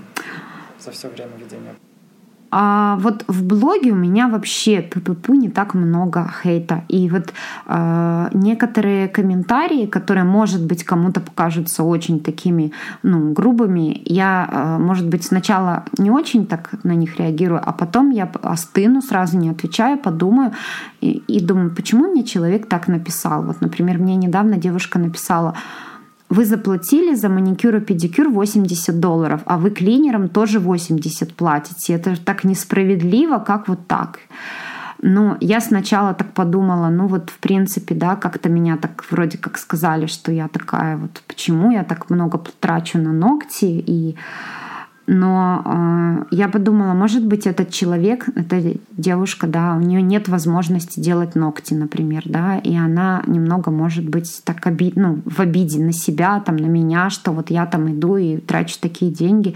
[0.79, 1.75] за все время ведения
[2.57, 6.85] а вот в блоге у меня вообще пу не так много хейта.
[6.89, 7.33] И вот
[7.67, 12.71] э, некоторые комментарии, которые, может быть, кому-то покажутся очень такими,
[13.03, 18.11] ну, грубыми, я, э, может быть, сначала не очень так на них реагирую, а потом
[18.11, 20.53] я остыну, сразу не отвечаю, подумаю
[21.01, 23.43] и, и думаю, почему мне человек так написал.
[23.43, 25.55] Вот, например, мне недавно девушка написала,
[26.29, 31.95] вы заплатили за маникюр и педикюр 80 долларов, а вы клинерам тоже 80 платите.
[31.95, 34.19] Это так несправедливо, как вот так.
[35.07, 39.59] Ну, я сначала так подумала, ну вот в принципе, да, как-то меня так вроде как
[39.59, 44.17] сказали, что я такая вот, почему я так много трачу на ногти и
[45.07, 50.99] но э, я подумала, может быть, этот человек, эта девушка, да, у нее нет возможности
[50.99, 55.93] делать ногти, например, да, и она немного, может быть, так обид, ну, в обиде на
[55.93, 59.55] себя, там, на меня, что вот я там иду и трачу такие деньги.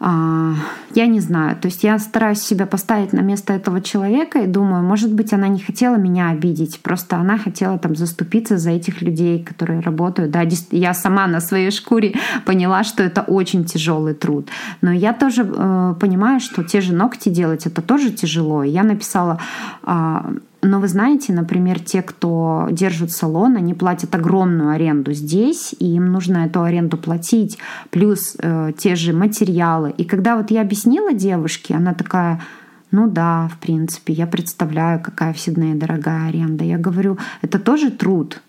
[0.00, 1.56] Я не знаю.
[1.56, 5.46] То есть я стараюсь себя поставить на место этого человека и думаю, может быть, она
[5.48, 10.30] не хотела меня обидеть, просто она хотела там заступиться за этих людей, которые работают.
[10.30, 12.14] Да, я сама на своей шкуре
[12.46, 14.48] поняла, что это очень тяжелый труд.
[14.80, 18.62] Но я тоже э, понимаю, что те же ногти делать это тоже тяжело.
[18.62, 19.38] Я написала
[19.82, 20.18] э,
[20.62, 26.12] но вы знаете, например, те, кто держит салон, они платят огромную аренду здесь, и им
[26.12, 27.58] нужно эту аренду платить,
[27.90, 29.94] плюс э, те же материалы.
[29.96, 32.42] И когда вот я объяснила девушке, она такая,
[32.90, 35.40] Ну да, в принципе, я представляю, какая в
[35.74, 36.64] дорогая аренда.
[36.64, 38.42] Я говорю, это тоже труд.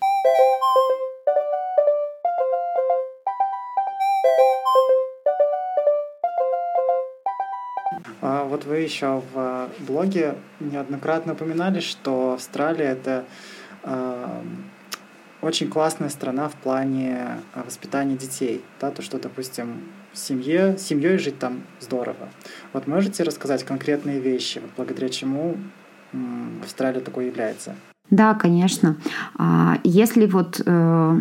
[8.52, 13.24] Вот вы еще в блоге неоднократно упоминали, что Австралия это
[13.82, 14.42] э,
[15.40, 18.62] очень классная страна в плане воспитания детей.
[18.78, 19.80] Да, то, что, допустим,
[20.12, 22.28] в семье, с семьей жить там здорово.
[22.74, 25.56] Вот можете рассказать конкретные вещи, благодаря чему
[26.62, 27.74] Австралия такой является?
[28.10, 28.98] Да, конечно.
[29.38, 31.16] А, если вот э,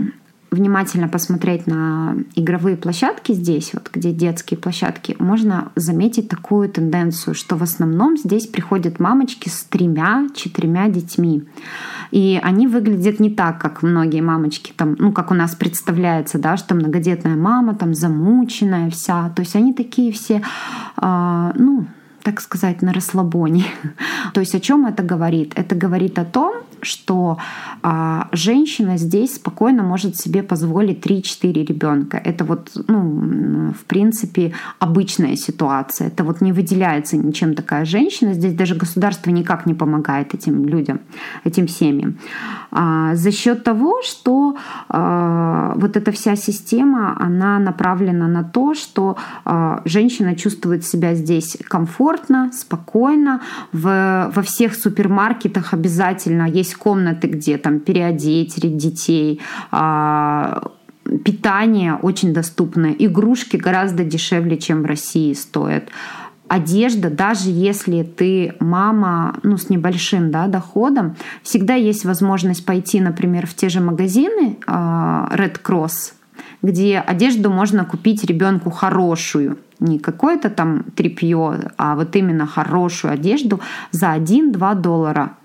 [0.51, 7.55] внимательно посмотреть на игровые площадки здесь, вот где детские площадки, можно заметить такую тенденцию, что
[7.55, 11.43] в основном здесь приходят мамочки с тремя-четырьмя детьми.
[12.11, 16.57] И они выглядят не так, как многие мамочки, там, ну, как у нас представляется, да,
[16.57, 19.29] что многодетная мама там замученная вся.
[19.29, 20.41] То есть они такие все,
[21.01, 21.85] э, ну,
[22.23, 23.65] так сказать, на расслабоне.
[24.33, 25.53] То есть о чем это говорит?
[25.55, 27.37] Это говорит о том, что
[27.83, 32.17] а, женщина здесь спокойно может себе позволить 3-4 ребенка.
[32.17, 36.07] Это вот, ну, в принципе, обычная ситуация.
[36.07, 38.33] Это вот не выделяется ничем такая женщина.
[38.33, 41.01] Здесь даже государство никак не помогает этим людям,
[41.43, 42.17] этим семьям.
[42.71, 44.55] А, за счет того, что
[44.89, 51.57] а, вот эта вся система, она направлена на то, что а, женщина чувствует себя здесь
[51.67, 52.10] комфортно,
[52.53, 53.41] спокойно.
[53.71, 60.71] В, во всех супермаркетах обязательно есть есть комнаты, где там переодеть детей, а,
[61.25, 65.89] питание очень доступное, игрушки гораздо дешевле, чем в России стоят.
[66.47, 73.47] Одежда, даже если ты мама ну, с небольшим да, доходом, всегда есть возможность пойти, например,
[73.47, 76.13] в те же магазины а, Red Cross,
[76.61, 83.59] где одежду можно купить ребенку хорошую, не какое-то там тряпье, а вот именно хорошую одежду
[83.91, 85.37] за 1-2 доллара.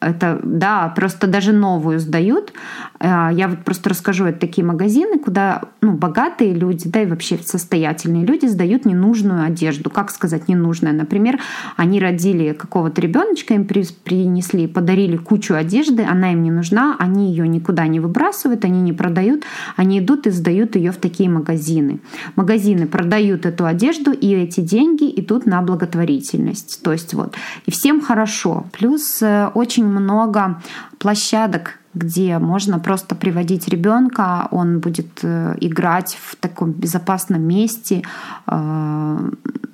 [0.00, 2.52] Это, да, просто даже новую сдают.
[2.98, 7.38] А, я вот просто расскажу, это такие магазины, куда ну, богатые люди, да и вообще
[7.38, 9.90] состоятельные люди сдают ненужную одежду.
[9.90, 10.92] Как сказать ненужная?
[10.92, 11.40] Например,
[11.76, 17.48] они родили какого-то ребеночка, им принесли, подарили кучу одежды, она им не нужна, они ее
[17.48, 19.44] никуда не выбрасывают, они не продают,
[19.76, 22.00] они идут и сдают ее в такие магазины.
[22.36, 26.82] Магазины продают эту одежду, и эти деньги идут на благотворительность.
[26.82, 27.34] То есть вот,
[27.66, 28.66] и всем хорошо.
[28.72, 30.60] Плюс э, очень много
[30.98, 38.02] площадок, где можно просто приводить ребенка, он будет э, играть в таком безопасном месте,
[38.46, 39.30] э,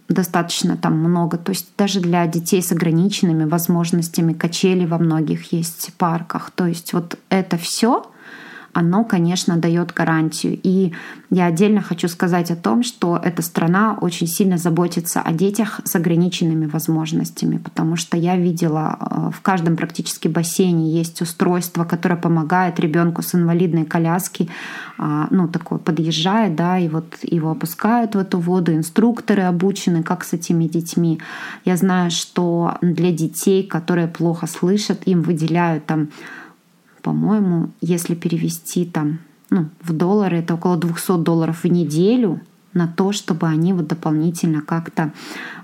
[0.08, 1.38] достаточно там много.
[1.38, 6.50] То есть даже для детей с ограниченными возможностями качели во многих есть парках.
[6.50, 8.02] То есть вот это все
[8.72, 10.58] оно, конечно, дает гарантию.
[10.62, 10.92] И
[11.30, 15.94] я отдельно хочу сказать о том, что эта страна очень сильно заботится о детях с
[15.94, 22.80] ограниченными возможностями, потому что я видела э, в каждом практически бассейне есть устройство, которое помогает
[22.80, 24.48] ребенку с инвалидной коляски,
[24.98, 30.24] а, ну, такое подъезжает, да, и вот его опускают в эту воду, инструкторы обучены, как
[30.24, 31.20] с этими детьми.
[31.64, 36.08] Я знаю, что для детей, которые плохо слышат, им выделяют там
[37.02, 39.18] по-моему, если перевести там
[39.50, 42.40] ну, в доллары, это около 200 долларов в неделю
[42.74, 45.12] на то, чтобы они вот дополнительно как-то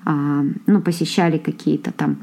[0.04, 2.18] а, ну, посещали какие-то там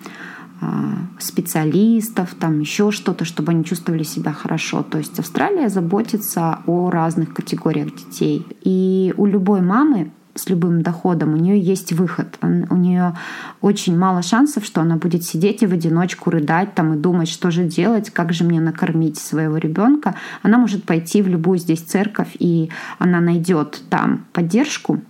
[0.62, 4.84] а, специалистов, там еще что-то, чтобы они чувствовали себя хорошо.
[4.84, 8.46] То есть Австралия заботится о разных категориях детей.
[8.64, 12.38] И у любой мамы с любым доходом, у нее есть выход.
[12.42, 13.16] У нее
[13.62, 17.52] очень мало шансов, что она будет сидеть и в одиночку рыдать там и думать, что
[17.52, 20.16] же делать, как же мне накормить своего ребенка.
[20.44, 22.70] Она может пойти в любую здесь церковь, и
[23.00, 25.02] она найдет там поддержку,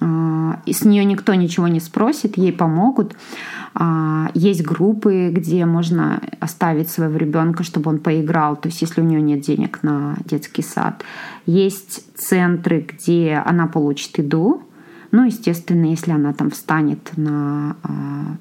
[0.00, 3.16] с нее никто ничего не спросит, ей помогут.
[3.74, 9.04] А, есть группы, где можно оставить своего ребенка, чтобы он поиграл, то есть если у
[9.04, 11.02] нее нет денег на детский сад.
[11.46, 14.62] Есть центры, где она получит еду,
[15.10, 17.88] ну, естественно, если она там встанет на э,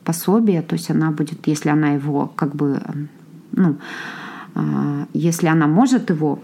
[0.04, 2.82] пособие, то есть она будет, если она его как бы,
[3.52, 3.78] ну,
[5.13, 6.39] если она может его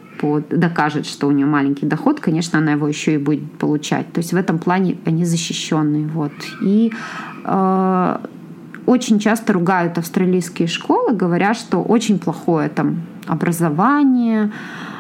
[0.50, 4.12] докажет, что у нее маленький доход, конечно, она его еще и будет получать.
[4.14, 6.08] То есть в этом плане они защищенные.
[6.08, 6.32] Вот.
[6.62, 6.92] И
[7.44, 8.18] э,
[8.86, 14.52] очень часто ругают австралийские школы, говоря, что очень плохое там образование,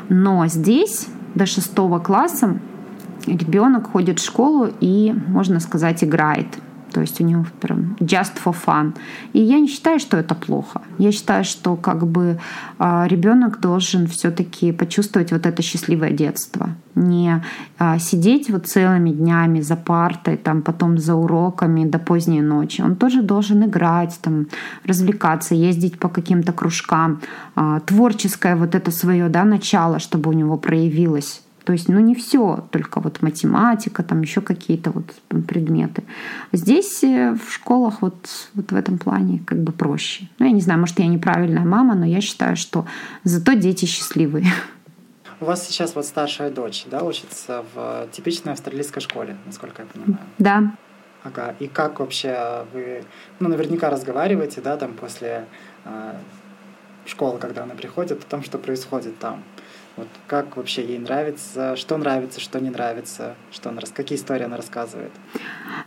[0.09, 2.59] но здесь до шестого класса
[3.25, 6.47] ребенок ходит в школу и, можно сказать, играет.
[6.91, 8.93] То есть у него прям just for fun.
[9.33, 10.81] И я не считаю, что это плохо.
[10.97, 12.39] Я считаю, что как бы
[12.77, 16.69] а, ребенок должен все-таки почувствовать вот это счастливое детство.
[16.95, 17.43] Не
[17.77, 22.81] а, сидеть вот целыми днями за партой, там, потом за уроками до поздней ночи.
[22.81, 24.47] Он тоже должен играть, там,
[24.85, 27.21] развлекаться, ездить по каким-то кружкам.
[27.55, 32.15] А, творческое вот это свое да, начало, чтобы у него проявилось то есть, ну, не
[32.15, 35.13] все, только вот математика, там еще какие-то вот
[35.45, 36.01] предметы.
[36.51, 38.15] Здесь э, в школах вот,
[38.55, 40.27] вот в этом плане как бы проще.
[40.39, 42.87] Ну, я не знаю, может, я неправильная мама, но я считаю, что
[43.23, 44.47] зато дети счастливые.
[45.39, 50.17] У вас сейчас вот старшая дочь, да, учится в типичной австралийской школе, насколько я понимаю?
[50.39, 50.73] Да.
[51.23, 51.53] Ага.
[51.59, 53.03] И как вообще вы,
[53.39, 55.45] ну, наверняка разговариваете, да, там после
[55.85, 56.13] э,
[57.05, 59.43] школы, когда она приходит, о том, что происходит там.
[59.99, 64.55] Вот как вообще ей нравится, что нравится, что не нравится, что она, какие истории она
[64.55, 65.11] рассказывает?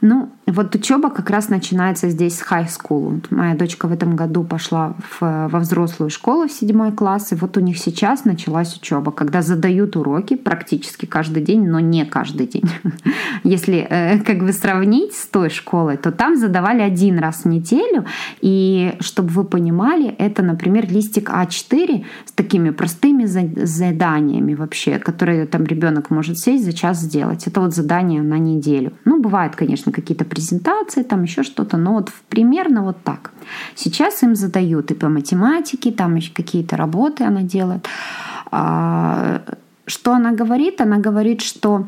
[0.02, 3.14] Ну, вот учеба как раз начинается здесь с high school.
[3.14, 7.36] Вот моя дочка в этом году пошла в, во взрослую школу в седьмой класс, и
[7.36, 12.46] вот у них сейчас началась учеба, когда задают уроки практически каждый день, но не каждый
[12.46, 12.68] день.
[13.44, 18.04] Если э, как бы сравнить с той школой, то там задавали один раз в неделю,
[18.42, 25.46] и чтобы вы понимали, это, например, листик А4 с такими простыми заданиями, заданиями вообще, которые
[25.46, 27.46] там ребенок может сесть за час сделать.
[27.46, 28.92] Это вот задание на неделю.
[29.04, 33.30] Ну, бывают, конечно, какие-то презентации, там еще что-то, но вот примерно вот так.
[33.76, 37.86] Сейчас им задают и по математике, там еще какие-то работы она делает.
[38.50, 39.40] А,
[39.86, 40.80] что она говорит?
[40.80, 41.86] Она говорит, что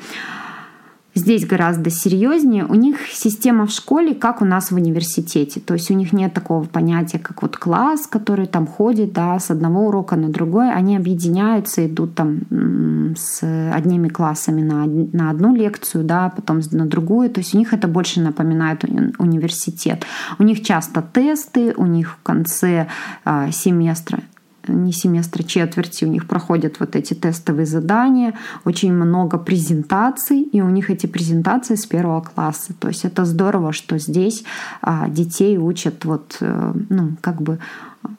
[1.14, 2.64] здесь гораздо серьезнее.
[2.66, 5.60] У них система в школе, как у нас в университете.
[5.60, 9.50] То есть у них нет такого понятия, как вот класс, который там ходит да, с
[9.50, 10.72] одного урока на другой.
[10.72, 13.42] Они объединяются, идут там с
[13.72, 17.30] одними классами на, на одну лекцию, да, потом на другую.
[17.30, 18.84] То есть у них это больше напоминает
[19.18, 20.04] университет.
[20.38, 22.88] У них часто тесты, у них в конце
[23.24, 24.20] а, семестра
[24.68, 28.34] не семестра, четверти у них проходят вот эти тестовые задания,
[28.64, 32.72] очень много презентаций, и у них эти презентации с первого класса.
[32.78, 34.44] То есть это здорово, что здесь
[34.82, 37.58] а, детей учат вот, э, ну, как бы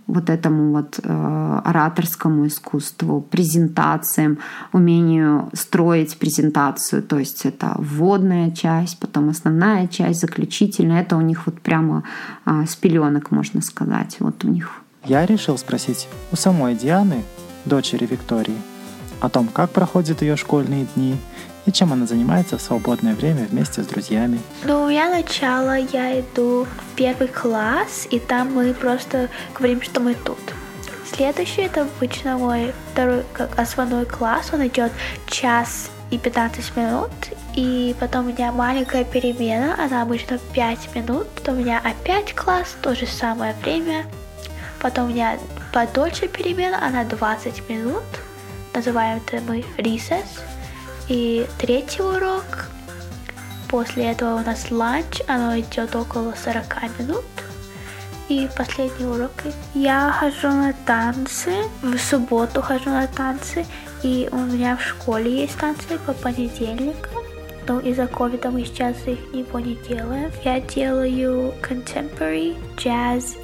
[0.08, 4.38] вот этому вот э, ораторскому искусству, презентациям,
[4.72, 7.04] умению строить презентацию.
[7.04, 11.02] То есть это вводная часть, потом основная часть, заключительная.
[11.02, 12.04] Это у них вот прямо
[12.46, 14.18] э, с пеленок, можно сказать.
[14.20, 17.24] Вот у них я решил спросить у самой Дианы,
[17.66, 18.60] дочери Виктории,
[19.22, 21.18] о том, как проходят ее школьные дни
[21.66, 24.39] и чем она занимается в свободное время вместе с друзьями.
[24.64, 30.14] Ну, я начала, я иду в первый класс, и там мы просто говорим, что мы
[30.14, 30.38] тут.
[31.12, 34.91] Следующий это обычно мой второй, как основной класс, он идет
[35.28, 37.12] час и 15 минут,
[37.56, 42.76] и потом у меня маленькая перемена, она обычно 5 минут, потом у меня опять класс,
[42.82, 44.06] то же самое время,
[44.86, 45.40] Потом у меня
[45.74, 48.04] подольше перемена, она 20 минут.
[48.72, 50.28] Называем это мы recess.
[51.10, 52.68] И третий урок.
[53.68, 57.26] После этого у нас ланч, оно идет около 40 минут.
[58.30, 59.32] И последний урок.
[59.74, 61.64] Я хожу на танцы.
[61.82, 63.66] В субботу хожу на танцы.
[64.04, 67.24] И у меня в школе есть танцы по понедельникам.
[67.68, 70.32] Но из-за ковида мы сейчас их его не делаем.
[70.44, 73.36] Я делаю contemporary, jazz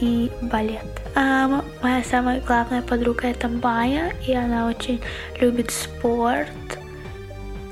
[0.00, 0.86] и балет.
[1.14, 5.00] А моя самая главная подруга это Майя, и она очень
[5.40, 6.48] любит спорт.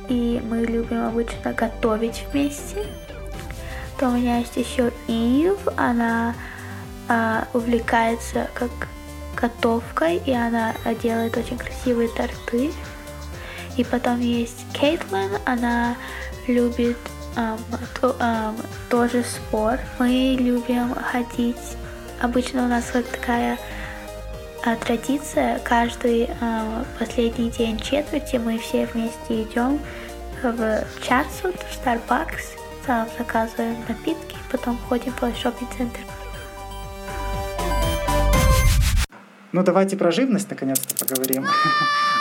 [0.08, 2.84] И мы любим обычно готовить вместе.
[3.98, 6.34] То у меня есть еще Ив, она
[7.08, 8.70] а, увлекается как
[9.36, 12.72] готовкой, и она делает очень красивые торты.
[13.76, 15.96] И потом есть Кейтлин, она
[16.46, 16.96] любит
[17.36, 17.58] um,
[18.00, 19.80] то, um, тоже спорт.
[19.98, 21.76] Мы любим ходить
[22.20, 23.58] Обычно у нас вот такая
[24.64, 25.58] а, традиция.
[25.60, 29.78] Каждый а, последний день четверти мы все вместе идем
[30.42, 32.56] в Чатсут, в Starbucks,
[32.86, 36.02] там заказываем напитки, потом ходим по шопинг-центру.
[39.52, 41.46] Ну, давайте про живность наконец-то поговорим.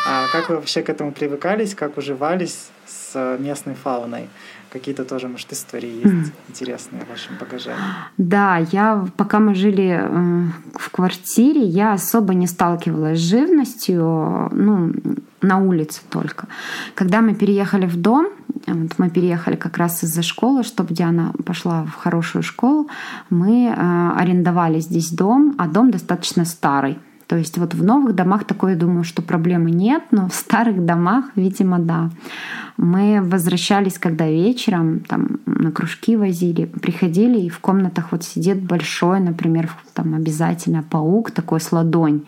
[0.08, 4.30] А как вы вообще к этому привыкались, как уживались с местной фауной?
[4.76, 7.72] Какие-то тоже, может, истории есть интересные в вашем багаже?
[8.18, 14.92] Да, я, пока мы жили э, в квартире, я особо не сталкивалась с живностью, ну,
[15.42, 16.48] на улице только.
[16.94, 18.28] Когда мы переехали в дом,
[18.68, 22.90] вот мы переехали как раз из-за школы, чтобы Диана пошла в хорошую школу,
[23.30, 27.00] мы э, арендовали здесь дом, а дом достаточно старый.
[27.28, 31.26] То есть вот в новых домах такое, думаю, что проблемы нет, но в старых домах,
[31.36, 32.10] видимо, да.
[32.78, 39.22] Мы возвращались, когда вечером там на кружки возили, приходили, и в комнатах вот сидит большой,
[39.22, 42.24] например, там обязательно паук такой с ладонь.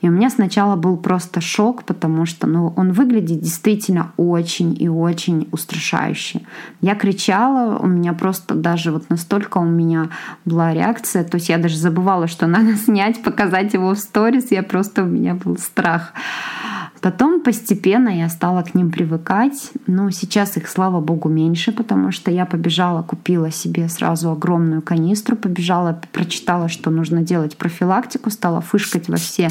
[0.00, 4.88] И у меня сначала был просто шок, потому что ну, он выглядит действительно очень и
[4.88, 6.40] очень устрашающе.
[6.80, 10.08] Я кричала, у меня просто даже вот настолько у меня
[10.46, 14.62] была реакция, то есть я даже забывала, что надо снять, показать его в сторис, я
[14.62, 16.14] просто, у меня был страх.
[17.00, 19.72] Потом постепенно я стала к ним привыкать.
[19.86, 25.36] Но сейчас их, слава богу, меньше, потому что я побежала, купила себе сразу огромную канистру,
[25.36, 29.48] побежала, прочитала, что нужно делать профилактику, стала фышкать во все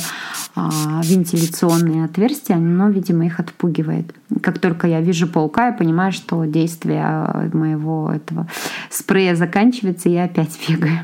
[0.55, 4.13] а, вентиляционные отверстия, но, видимо, их отпугивает.
[4.41, 8.47] Как только я вижу паука, я понимаю, что действие моего этого
[8.89, 10.99] спрея заканчивается, и я опять бегаю.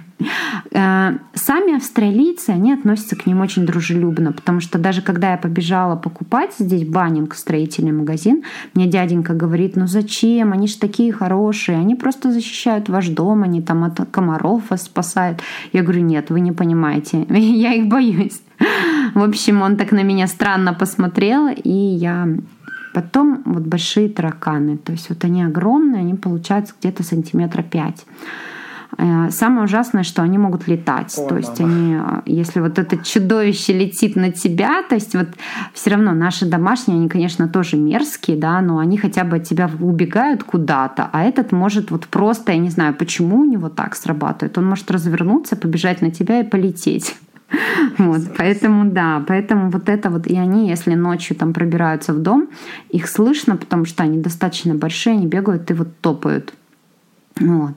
[0.71, 5.95] Э, сами австралийцы, они относятся к ним очень дружелюбно, потому что даже когда я побежала
[5.95, 8.43] покупать здесь баннинг, строительный магазин,
[8.73, 13.61] мне дяденька говорит, ну зачем, они же такие хорошие, они просто защищают ваш дом, они
[13.61, 15.41] там от комаров вас спасают.
[15.73, 18.41] Я говорю, нет, вы не понимаете, я их боюсь.
[19.13, 22.27] В общем, он так на меня странно посмотрел, и я
[22.93, 28.05] Потом вот большие тараканы, то есть вот они огромные, они получаются где-то сантиметра пять
[29.29, 31.13] самое ужасное, что они могут летать.
[31.17, 35.27] О, то есть они, э, если вот это чудовище летит на тебя, то есть вот
[35.73, 39.69] все равно наши домашние, они, конечно, тоже мерзкие, да, но они хотя бы от тебя
[39.79, 44.57] убегают куда-то, а этот может вот просто, я не знаю, почему у него так срабатывает,
[44.57, 47.15] он может развернуться, побежать на тебя и полететь.
[47.97, 52.49] Вот, поэтому да, поэтому вот это вот, и они, если ночью там пробираются в дом,
[52.89, 56.53] их слышно, потому что они достаточно большие, они бегают и вот топают.
[57.39, 57.73] Вот.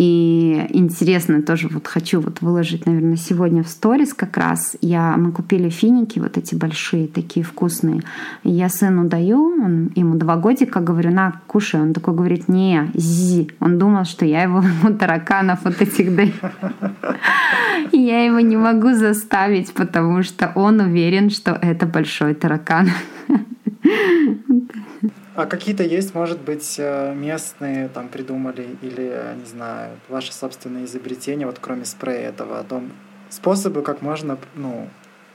[0.00, 4.74] И интересно тоже вот хочу вот выложить, наверное, сегодня в сторис как раз.
[4.80, 8.00] Я, мы купили финики, вот эти большие, такие вкусные.
[8.42, 11.82] И я сыну даю, он, ему два годика, говорю, на, кушай.
[11.82, 13.50] Он такой говорит, не, зи.
[13.60, 16.32] Он думал, что я его ему тараканов вот этих даю.
[17.92, 22.88] Я его не могу заставить, потому что он уверен, что это большой таракан.
[25.40, 31.46] А какие-то есть, может быть, э, местные там придумали или, не знаю, ваши собственные изобретения,
[31.46, 32.92] вот кроме спрея этого, о том,
[33.30, 34.86] способы, как можно, ну,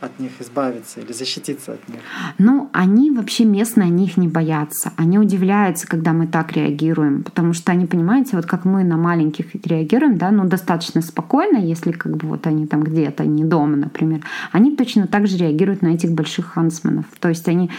[0.01, 1.99] от них избавиться или защититься от них?
[2.37, 4.91] Ну, они вообще местные, они их не боятся.
[4.97, 9.55] Они удивляются, когда мы так реагируем, потому что они, понимаете, вот как мы на маленьких
[9.65, 14.21] реагируем, да, ну, достаточно спокойно, если как бы вот они там где-то, не дома, например,
[14.51, 17.05] они точно так же реагируют на этих больших хансменов.
[17.19, 17.71] То есть они,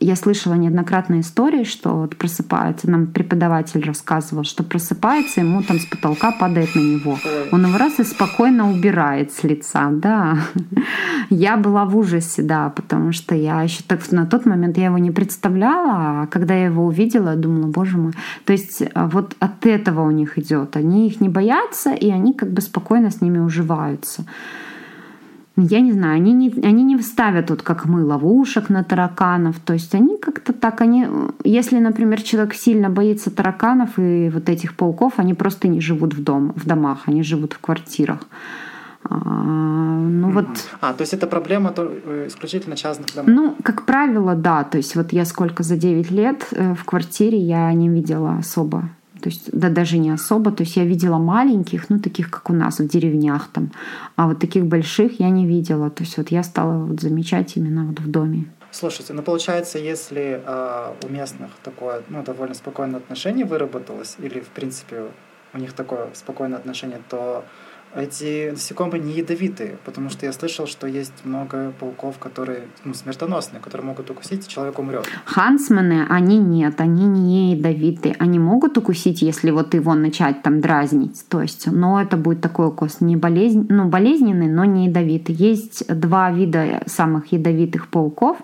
[0.00, 5.86] я слышала неоднократные истории, что вот просыпается, нам преподаватель рассказывал, что просыпается, ему там с
[5.86, 7.18] потолка падает на него.
[7.52, 10.38] Он его раз и спокойно убирает с лица, да.
[11.30, 14.98] Я была в ужасе, да, потому что я еще так на тот момент я его
[14.98, 18.12] не представляла, а когда я его увидела, думала, боже мой.
[18.44, 20.76] То есть а, вот от этого у них идет.
[20.76, 24.24] Они их не боятся, и они как бы спокойно с ними уживаются.
[25.56, 29.60] Я не знаю, они не, они не вставят тут, как мы, ловушек на тараканов.
[29.60, 31.06] То есть они как-то так, они,
[31.44, 36.22] если, например, человек сильно боится тараканов и вот этих пауков, они просто не живут в,
[36.22, 38.20] дом, в домах, они живут в квартирах.
[39.04, 40.46] А, ну вот.
[40.80, 43.30] А, то есть это проблема э, исключительно частных домов?
[43.34, 44.64] Ну, как правило, да.
[44.64, 48.90] То есть вот я сколько за 9 лет э, в квартире я не видела особо.
[49.20, 50.50] То есть, да даже не особо.
[50.50, 53.70] То есть я видела маленьких, ну, таких, как у нас в деревнях там.
[54.16, 55.90] А вот таких больших я не видела.
[55.90, 58.44] То есть вот я стала вот замечать именно вот в доме.
[58.72, 64.48] Слушайте, ну получается, если э, у местных такое, ну, довольно спокойное отношение выработалось, или, в
[64.48, 65.06] принципе,
[65.52, 67.44] у них такое спокойное отношение, то
[67.94, 73.60] эти насекомые не ядовитые, потому что я слышал, что есть много пауков, которые ну, смертоносные,
[73.60, 75.06] которые могут укусить, и человек умрет.
[75.24, 78.14] Хансмены, они нет, они не ядовитые.
[78.18, 81.24] Они могут укусить, если вот его начать там дразнить.
[81.28, 85.34] То есть, но это будет такой укус не болезнь, ну, болезненный, но не ядовитый.
[85.34, 88.38] Есть два вида самых ядовитых пауков,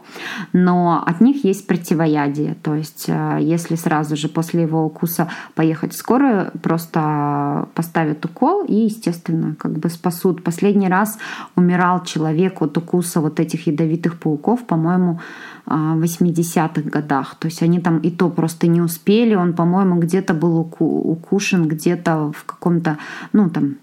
[0.53, 2.57] но от них есть противоядие.
[2.62, 8.64] То есть, э, если сразу же после его укуса поехать в скорую, просто поставят укол
[8.64, 10.43] и, естественно, действительно как бы спасут.
[10.43, 11.18] Последний раз
[11.57, 15.20] умирал человек от укуса вот этих ядовитых пауков, по-моему,
[15.66, 17.34] в 80-х годах.
[17.39, 19.37] То есть они там и то просто не успели.
[19.37, 22.97] Он, по-моему, где-то был укушен, где-то в каком-то,
[23.32, 23.76] ну там,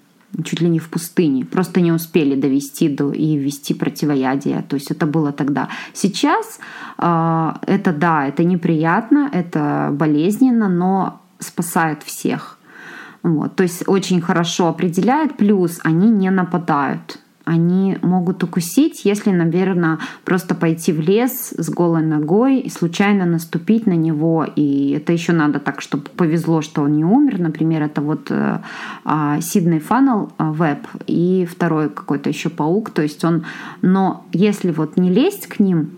[0.44, 1.46] чуть ли не в пустыне.
[1.46, 4.62] Просто не успели довести до и ввести противоядие.
[4.62, 5.68] То есть это было тогда.
[5.94, 6.60] Сейчас
[6.98, 12.58] э, это да, это неприятно, это болезненно, но спасает всех.
[13.24, 17.20] Вот, то есть очень хорошо определяет, плюс они не нападают.
[17.46, 23.86] они могут укусить, если, наверное, просто пойти в лес с голой ногой и случайно наступить
[23.86, 24.46] на него.
[24.56, 27.40] И это еще надо так, чтобы повезло, что он не умер.
[27.40, 28.32] Например, это вот
[29.42, 32.92] Сидней Фаннел веб и второй какой-то еще паук.
[32.92, 33.44] То есть он...
[33.82, 35.92] Но если вот не лезть к ним,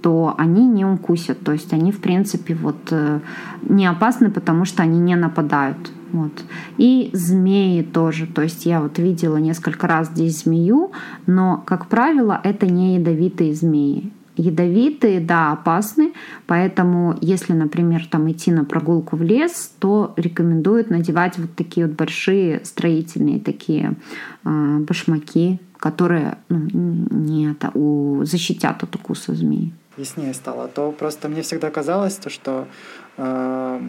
[0.00, 1.40] то они не укусят.
[1.40, 3.18] То есть они, в принципе, вот э,
[3.62, 5.90] не опасны, потому что они не нападают.
[6.12, 6.32] Вот.
[6.78, 8.26] И змеи тоже.
[8.26, 10.92] То есть я вот видела несколько раз здесь змею,
[11.26, 14.12] но, как правило, это не ядовитые змеи.
[14.36, 16.12] Ядовитые, да, опасны,
[16.46, 21.96] поэтому если, например, там идти на прогулку в лес, то рекомендуют надевать вот такие вот
[21.96, 23.96] большие строительные такие
[24.44, 26.68] э, башмаки, которые ну,
[27.10, 29.72] не это, у, защитят от укуса змеи.
[29.96, 30.68] Яснее стало.
[30.68, 32.68] То просто мне всегда казалось, то, что
[33.16, 33.80] э,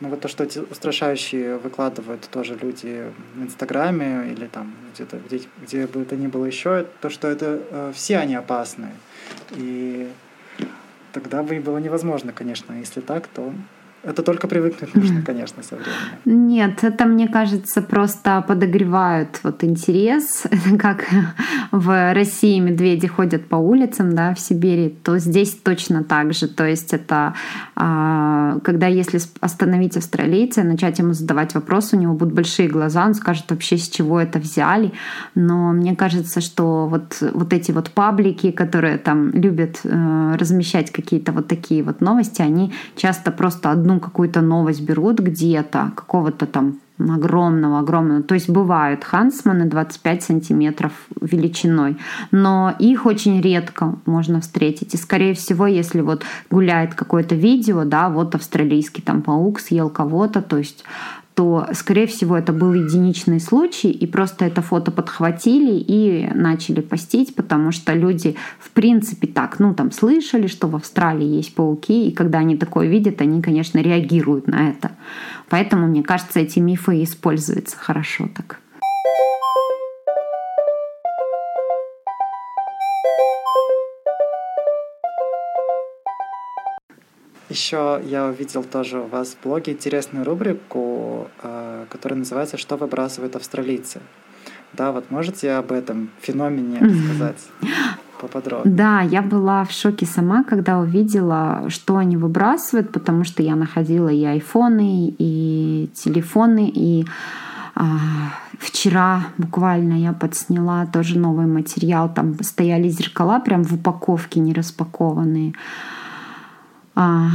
[0.00, 5.42] ну вот то, что эти устрашающие выкладывают тоже люди в Инстаграме или там где-то, где,
[5.62, 8.88] где бы это ни было еще, то, что это э, все они опасны.
[9.52, 10.08] И
[11.12, 12.72] тогда бы было невозможно, конечно.
[12.74, 13.52] Если так, то
[14.04, 16.46] это только привыкнуть нужно, конечно, со временем.
[16.48, 20.44] Нет, это, мне кажется, просто подогревают вот интерес.
[20.78, 21.04] как
[21.70, 26.48] в России медведи ходят по улицам, да, в Сибири, то здесь точно так же.
[26.48, 27.34] То есть это
[27.76, 33.14] а, когда если остановить австралийца начать ему задавать вопросы, у него будут большие глаза, он
[33.14, 34.92] скажет вообще, с чего это взяли.
[35.34, 41.32] Но мне кажется, что вот, вот эти вот паблики, которые там любят э, размещать какие-то
[41.32, 46.74] вот такие вот новости, они часто просто одну одну какую-то новость берут где-то, какого-то там
[46.98, 48.22] огромного, огромного.
[48.22, 51.96] То есть бывают хансманы 25 сантиметров величиной,
[52.32, 54.94] но их очень редко можно встретить.
[54.94, 60.40] И скорее всего, если вот гуляет какое-то видео, да, вот австралийский там паук съел кого-то,
[60.40, 60.84] то есть
[61.34, 67.34] то, скорее всего, это был единичный случай, и просто это фото подхватили и начали постить,
[67.34, 72.12] потому что люди, в принципе, так, ну, там, слышали, что в Австралии есть пауки, и
[72.12, 74.92] когда они такое видят, они, конечно, реагируют на это.
[75.48, 78.60] Поэтому, мне кажется, эти мифы используются хорошо так.
[87.54, 93.36] Еще я увидел тоже у вас в блоге интересную рубрику, э, которая называется «Что выбрасывают
[93.36, 94.00] австралийцы?».
[94.72, 97.46] Да, вот можете об этом феномене рассказать?
[98.20, 98.74] поподробнее.
[98.74, 104.08] Да, я была в шоке сама, когда увидела, что они выбрасывают, потому что я находила
[104.08, 107.06] и айфоны, и телефоны, и
[107.76, 107.84] а,
[108.58, 115.52] вчера буквально я подсняла тоже новый материал, там стояли зеркала прям в упаковке не распакованные.
[116.94, 117.28] А,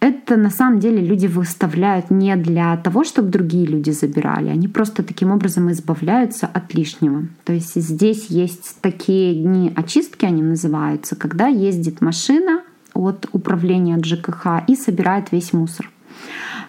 [0.00, 5.02] это на самом деле люди выставляют не для того, чтобы другие люди забирали, они просто
[5.02, 7.26] таким образом избавляются от лишнего.
[7.44, 12.62] То есть здесь есть такие дни очистки, они называются, когда ездит машина
[12.94, 15.90] от управления от ЖКХ и собирает весь мусор.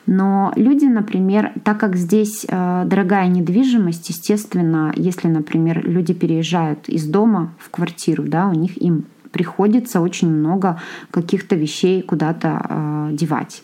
[0.05, 7.05] Но люди, например, так как здесь э, дорогая недвижимость, естественно, если, например, люди переезжают из
[7.05, 10.79] дома в квартиру, да, у них им приходится очень много
[11.11, 13.63] каких-то вещей куда-то э, девать.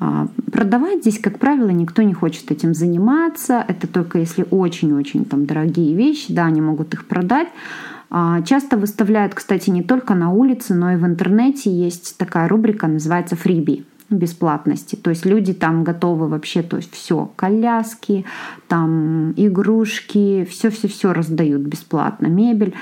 [0.00, 3.64] А, продавать здесь, как правило, никто не хочет этим заниматься.
[3.66, 7.48] Это только если очень-очень там дорогие вещи, да, они могут их продать.
[8.10, 12.86] А, часто выставляют, кстати, не только на улице, но и в интернете есть такая рубрика,
[12.86, 14.96] называется «Фриби» бесплатности.
[14.96, 18.24] То есть люди там готовы вообще, то есть все, коляски,
[18.66, 22.74] там игрушки, все-все-все раздают бесплатно, мебель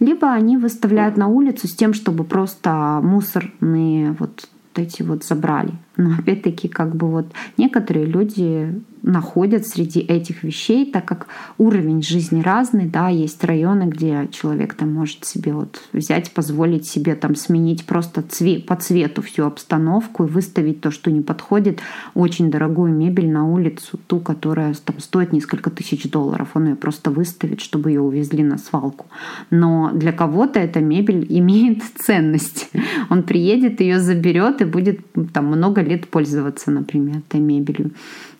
[0.00, 5.72] либо они выставляют на улицу с тем, чтобы просто мусорные вот эти вот забрали.
[5.96, 7.26] Но опять-таки, как бы вот
[7.56, 11.26] некоторые люди находят среди этих вещей, так как
[11.58, 17.14] уровень жизни разный, да, есть районы, где человек там может себе вот взять, позволить себе
[17.14, 21.80] там сменить просто цвет, по цвету всю обстановку и выставить то, что не подходит,
[22.14, 27.10] очень дорогую мебель на улицу, ту, которая там стоит несколько тысяч долларов, он ее просто
[27.10, 29.06] выставит, чтобы ее увезли на свалку.
[29.50, 32.70] Но для кого-то эта мебель имеет ценность.
[33.10, 35.00] Он приедет, ее заберет и будет
[35.34, 37.92] там много лет пользоваться, например, этой мебелью.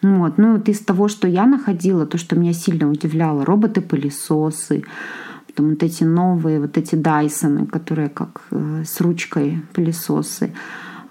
[0.03, 0.38] Вот.
[0.38, 4.84] Ну вот из того, что я находила, то, что меня сильно удивляло, роботы-пылесосы,
[5.47, 10.53] потом вот эти новые, вот эти Дайсоны, которые как э, с ручкой пылесосы.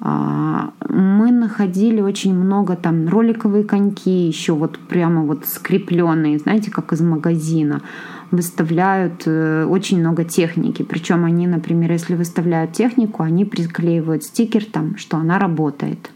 [0.05, 6.91] А, мы находили очень много там роликовые коньки, еще вот прямо вот скрепленные, знаете, как
[6.91, 7.81] из магазина.
[8.29, 10.83] Выставляют э, очень много техники.
[10.83, 16.11] Причем они, например, если выставляют технику, они приклеивают стикер там, что она работает.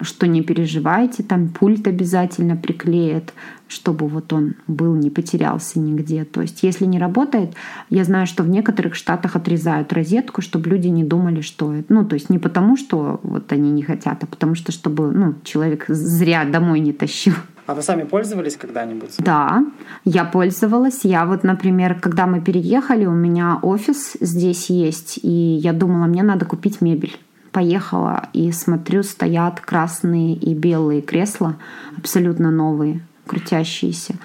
[0.00, 3.32] Что не переживайте, там пульт обязательно приклеят,
[3.68, 6.24] чтобы вот он был, не потерялся нигде.
[6.24, 7.54] То есть если не работает,
[7.90, 11.92] я знаю, что в некоторых штатах отрезают розетку, чтобы люди не думали, что это.
[11.92, 15.34] Ну, то есть не потому, что вот они не хотят, а потому что, чтобы ну,
[15.44, 17.34] человек зря домой не тащил.
[17.66, 19.16] А вы сами пользовались когда-нибудь?
[19.18, 19.64] Да,
[20.04, 21.00] я пользовалась.
[21.04, 26.22] Я вот, например, когда мы переехали, у меня офис здесь есть, и я думала, мне
[26.22, 27.18] надо купить мебель
[27.54, 31.56] поехала и смотрю, стоят красные и белые кресла,
[31.96, 34.16] абсолютно новые, крутящиеся.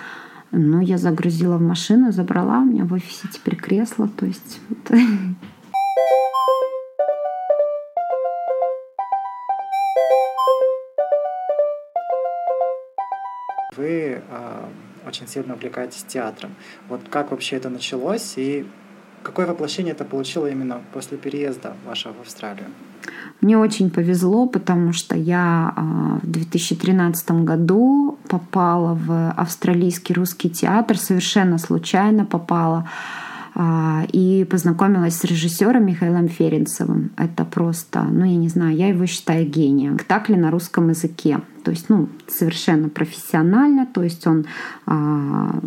[0.52, 4.60] Ну, я загрузила в машину, забрала, у меня в офисе теперь кресло, то есть...
[13.78, 14.66] Вы э,
[15.08, 16.56] очень сильно увлекаетесь театром.
[16.90, 18.66] Вот как вообще это началось и
[19.24, 22.67] какое воплощение это получило именно после переезда вашего в Австралию?
[23.41, 30.97] Мне очень повезло, потому что я а, в 2013 году попала в австралийский русский театр,
[30.97, 32.89] совершенно случайно попала
[33.55, 37.11] а, и познакомилась с режиссером Михаилом Ференцевым.
[37.17, 39.95] Это просто, ну я не знаю, я его считаю гением.
[39.95, 41.41] Спектакли на русском языке.
[41.63, 43.86] То есть, ну, совершенно профессионально.
[43.86, 44.45] То есть он
[44.86, 45.59] а,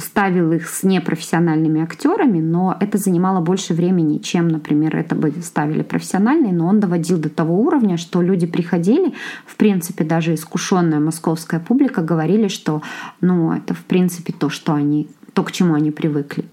[0.00, 5.82] ставил их с непрофессиональными актерами, но это занимало больше времени, чем, например, это бы ставили
[5.82, 9.14] профессиональные, но он доводил до того уровня, что люди приходили,
[9.46, 12.82] в принципе, даже искушенная московская публика говорили, что,
[13.20, 16.44] ну, это, в принципе, то, что они, то, к чему они привыкли.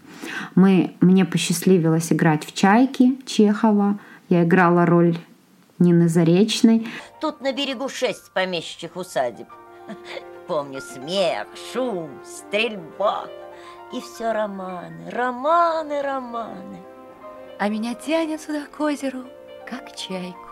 [0.55, 3.99] Мы, мне посчастливилось играть в «Чайке» Чехова.
[4.29, 5.17] Я играла роль
[5.79, 6.87] Нины Заречной.
[7.21, 9.47] Тут на берегу шесть помещичьих усадеб.
[10.47, 13.27] Помню смех, шум, стрельба.
[13.93, 16.79] И все романы, романы, романы.
[17.59, 19.23] А меня тянет сюда к озеру,
[19.69, 20.47] как чайку.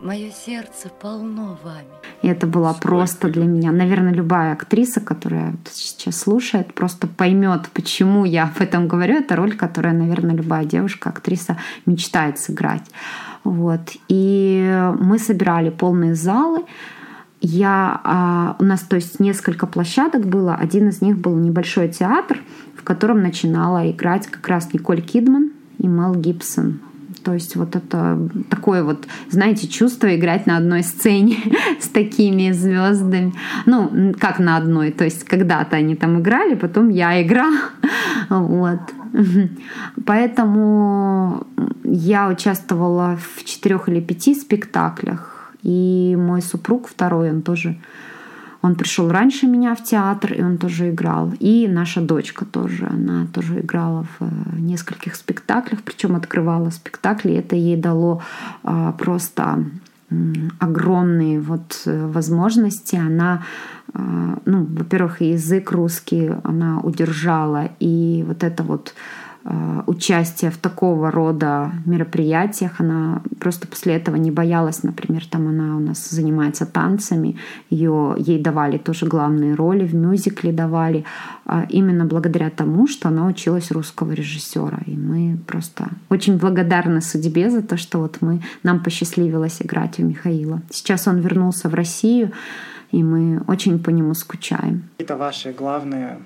[0.00, 1.88] Мое сердце полно вами.
[2.22, 3.72] И это была Сколько просто для меня.
[3.72, 9.16] Наверное, любая актриса, которая сейчас слушает, просто поймет, почему я об этом говорю.
[9.16, 12.84] Это роль, которая, наверное, любая девушка, актриса мечтает сыграть.
[13.42, 13.80] Вот.
[14.08, 16.64] И мы собирали полные залы.
[17.40, 20.54] Я, а, у нас, то есть, несколько площадок было.
[20.54, 22.40] Один из них был небольшой театр,
[22.74, 26.80] в котором начинала играть как раз Николь Кидман и Мел Гибсон.
[27.22, 28.18] То есть вот это
[28.48, 31.36] такое вот, знаете, чувство играть на одной сцене
[31.80, 33.34] с такими звездами.
[33.66, 34.92] Ну, как на одной.
[34.92, 37.58] То есть когда-то они там играли, потом я играла.
[38.30, 38.80] Вот.
[40.06, 41.46] Поэтому
[41.84, 47.76] я участвовала в четырех или пяти спектаклях и мой супруг второй, он тоже
[48.60, 51.32] он пришел раньше меня в театр, и он тоже играл.
[51.38, 57.34] И наша дочка тоже, она тоже играла в э, нескольких спектаклях, причем открывала спектакли.
[57.34, 58.20] Это ей дало
[58.64, 59.64] а, просто
[60.58, 62.96] огромные вот э, возможности.
[62.96, 63.44] Она,
[63.94, 68.94] а, ну, во-первых, язык русский она удержала, и вот это вот
[69.86, 72.80] участие в такого рода мероприятиях.
[72.80, 77.36] Она просто после этого не боялась, например, там она у нас занимается танцами,
[77.70, 81.04] ее, ей давали тоже главные роли, в мюзикле давали,
[81.46, 84.80] а именно благодаря тому, что она училась русского режиссера.
[84.86, 90.04] И мы просто очень благодарны судьбе за то, что вот мы, нам посчастливилось играть у
[90.04, 90.60] Михаила.
[90.70, 92.32] Сейчас он вернулся в Россию,
[92.90, 94.88] и мы очень по нему скучаем.
[94.98, 96.18] Это ваши главные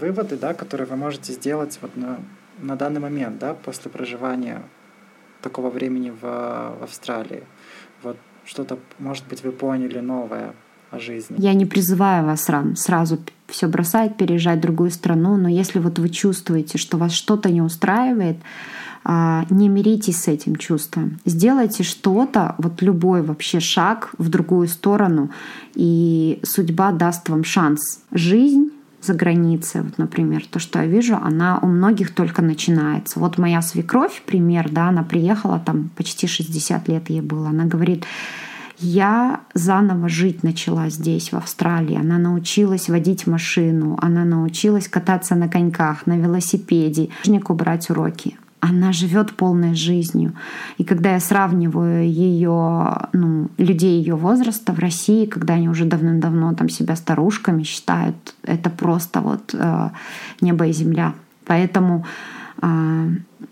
[0.00, 2.18] выводы, да, которые вы можете сделать вот на,
[2.58, 4.62] на данный момент, да, после проживания
[5.42, 7.44] такого времени в, в Австралии.
[8.02, 10.54] Вот что-то, может быть, вы поняли новое
[10.90, 11.36] о жизни.
[11.38, 16.08] Я не призываю вас сразу все бросать, переезжать в другую страну, но если вот вы
[16.08, 18.36] чувствуете, что вас что-то не устраивает,
[19.50, 21.18] не миритесь с этим чувством.
[21.24, 25.30] Сделайте что-то, вот любой вообще шаг в другую сторону,
[25.74, 28.00] и судьба даст вам шанс.
[28.10, 28.70] Жизнь
[29.02, 33.20] за границей, вот, например, то, что я вижу, она у многих только начинается.
[33.20, 38.04] Вот моя свекровь, пример, да, она приехала, там почти 60 лет ей было, она говорит,
[38.78, 41.96] я заново жить начала здесь, в Австралии.
[41.96, 47.08] Она научилась водить машину, она научилась кататься на коньках, на велосипеде,
[47.54, 50.32] брать уроки она живет полной жизнью.
[50.78, 56.54] И когда я сравниваю ее, ну, людей ее возраста в России, когда они уже давным-давно
[56.54, 59.90] там себя старушками считают, это просто вот э,
[60.40, 61.14] небо и земля.
[61.44, 62.04] Поэтому
[62.62, 63.08] э,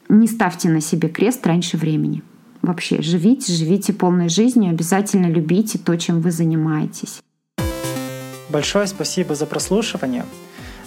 [0.09, 2.23] не ставьте на себе крест раньше времени.
[2.63, 7.21] Вообще, живите, живите полной жизнью, обязательно любите то, чем вы занимаетесь.
[8.49, 10.25] Большое спасибо за прослушивание.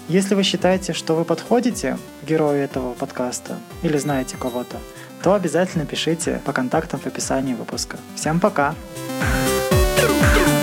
[0.08, 4.78] Если вы считаете, что вы подходите герою этого подкаста или знаете кого-то,
[5.22, 7.98] то обязательно пишите по контактам в описании выпуска.
[8.16, 8.74] Всем пока!
[10.00, 10.57] Thank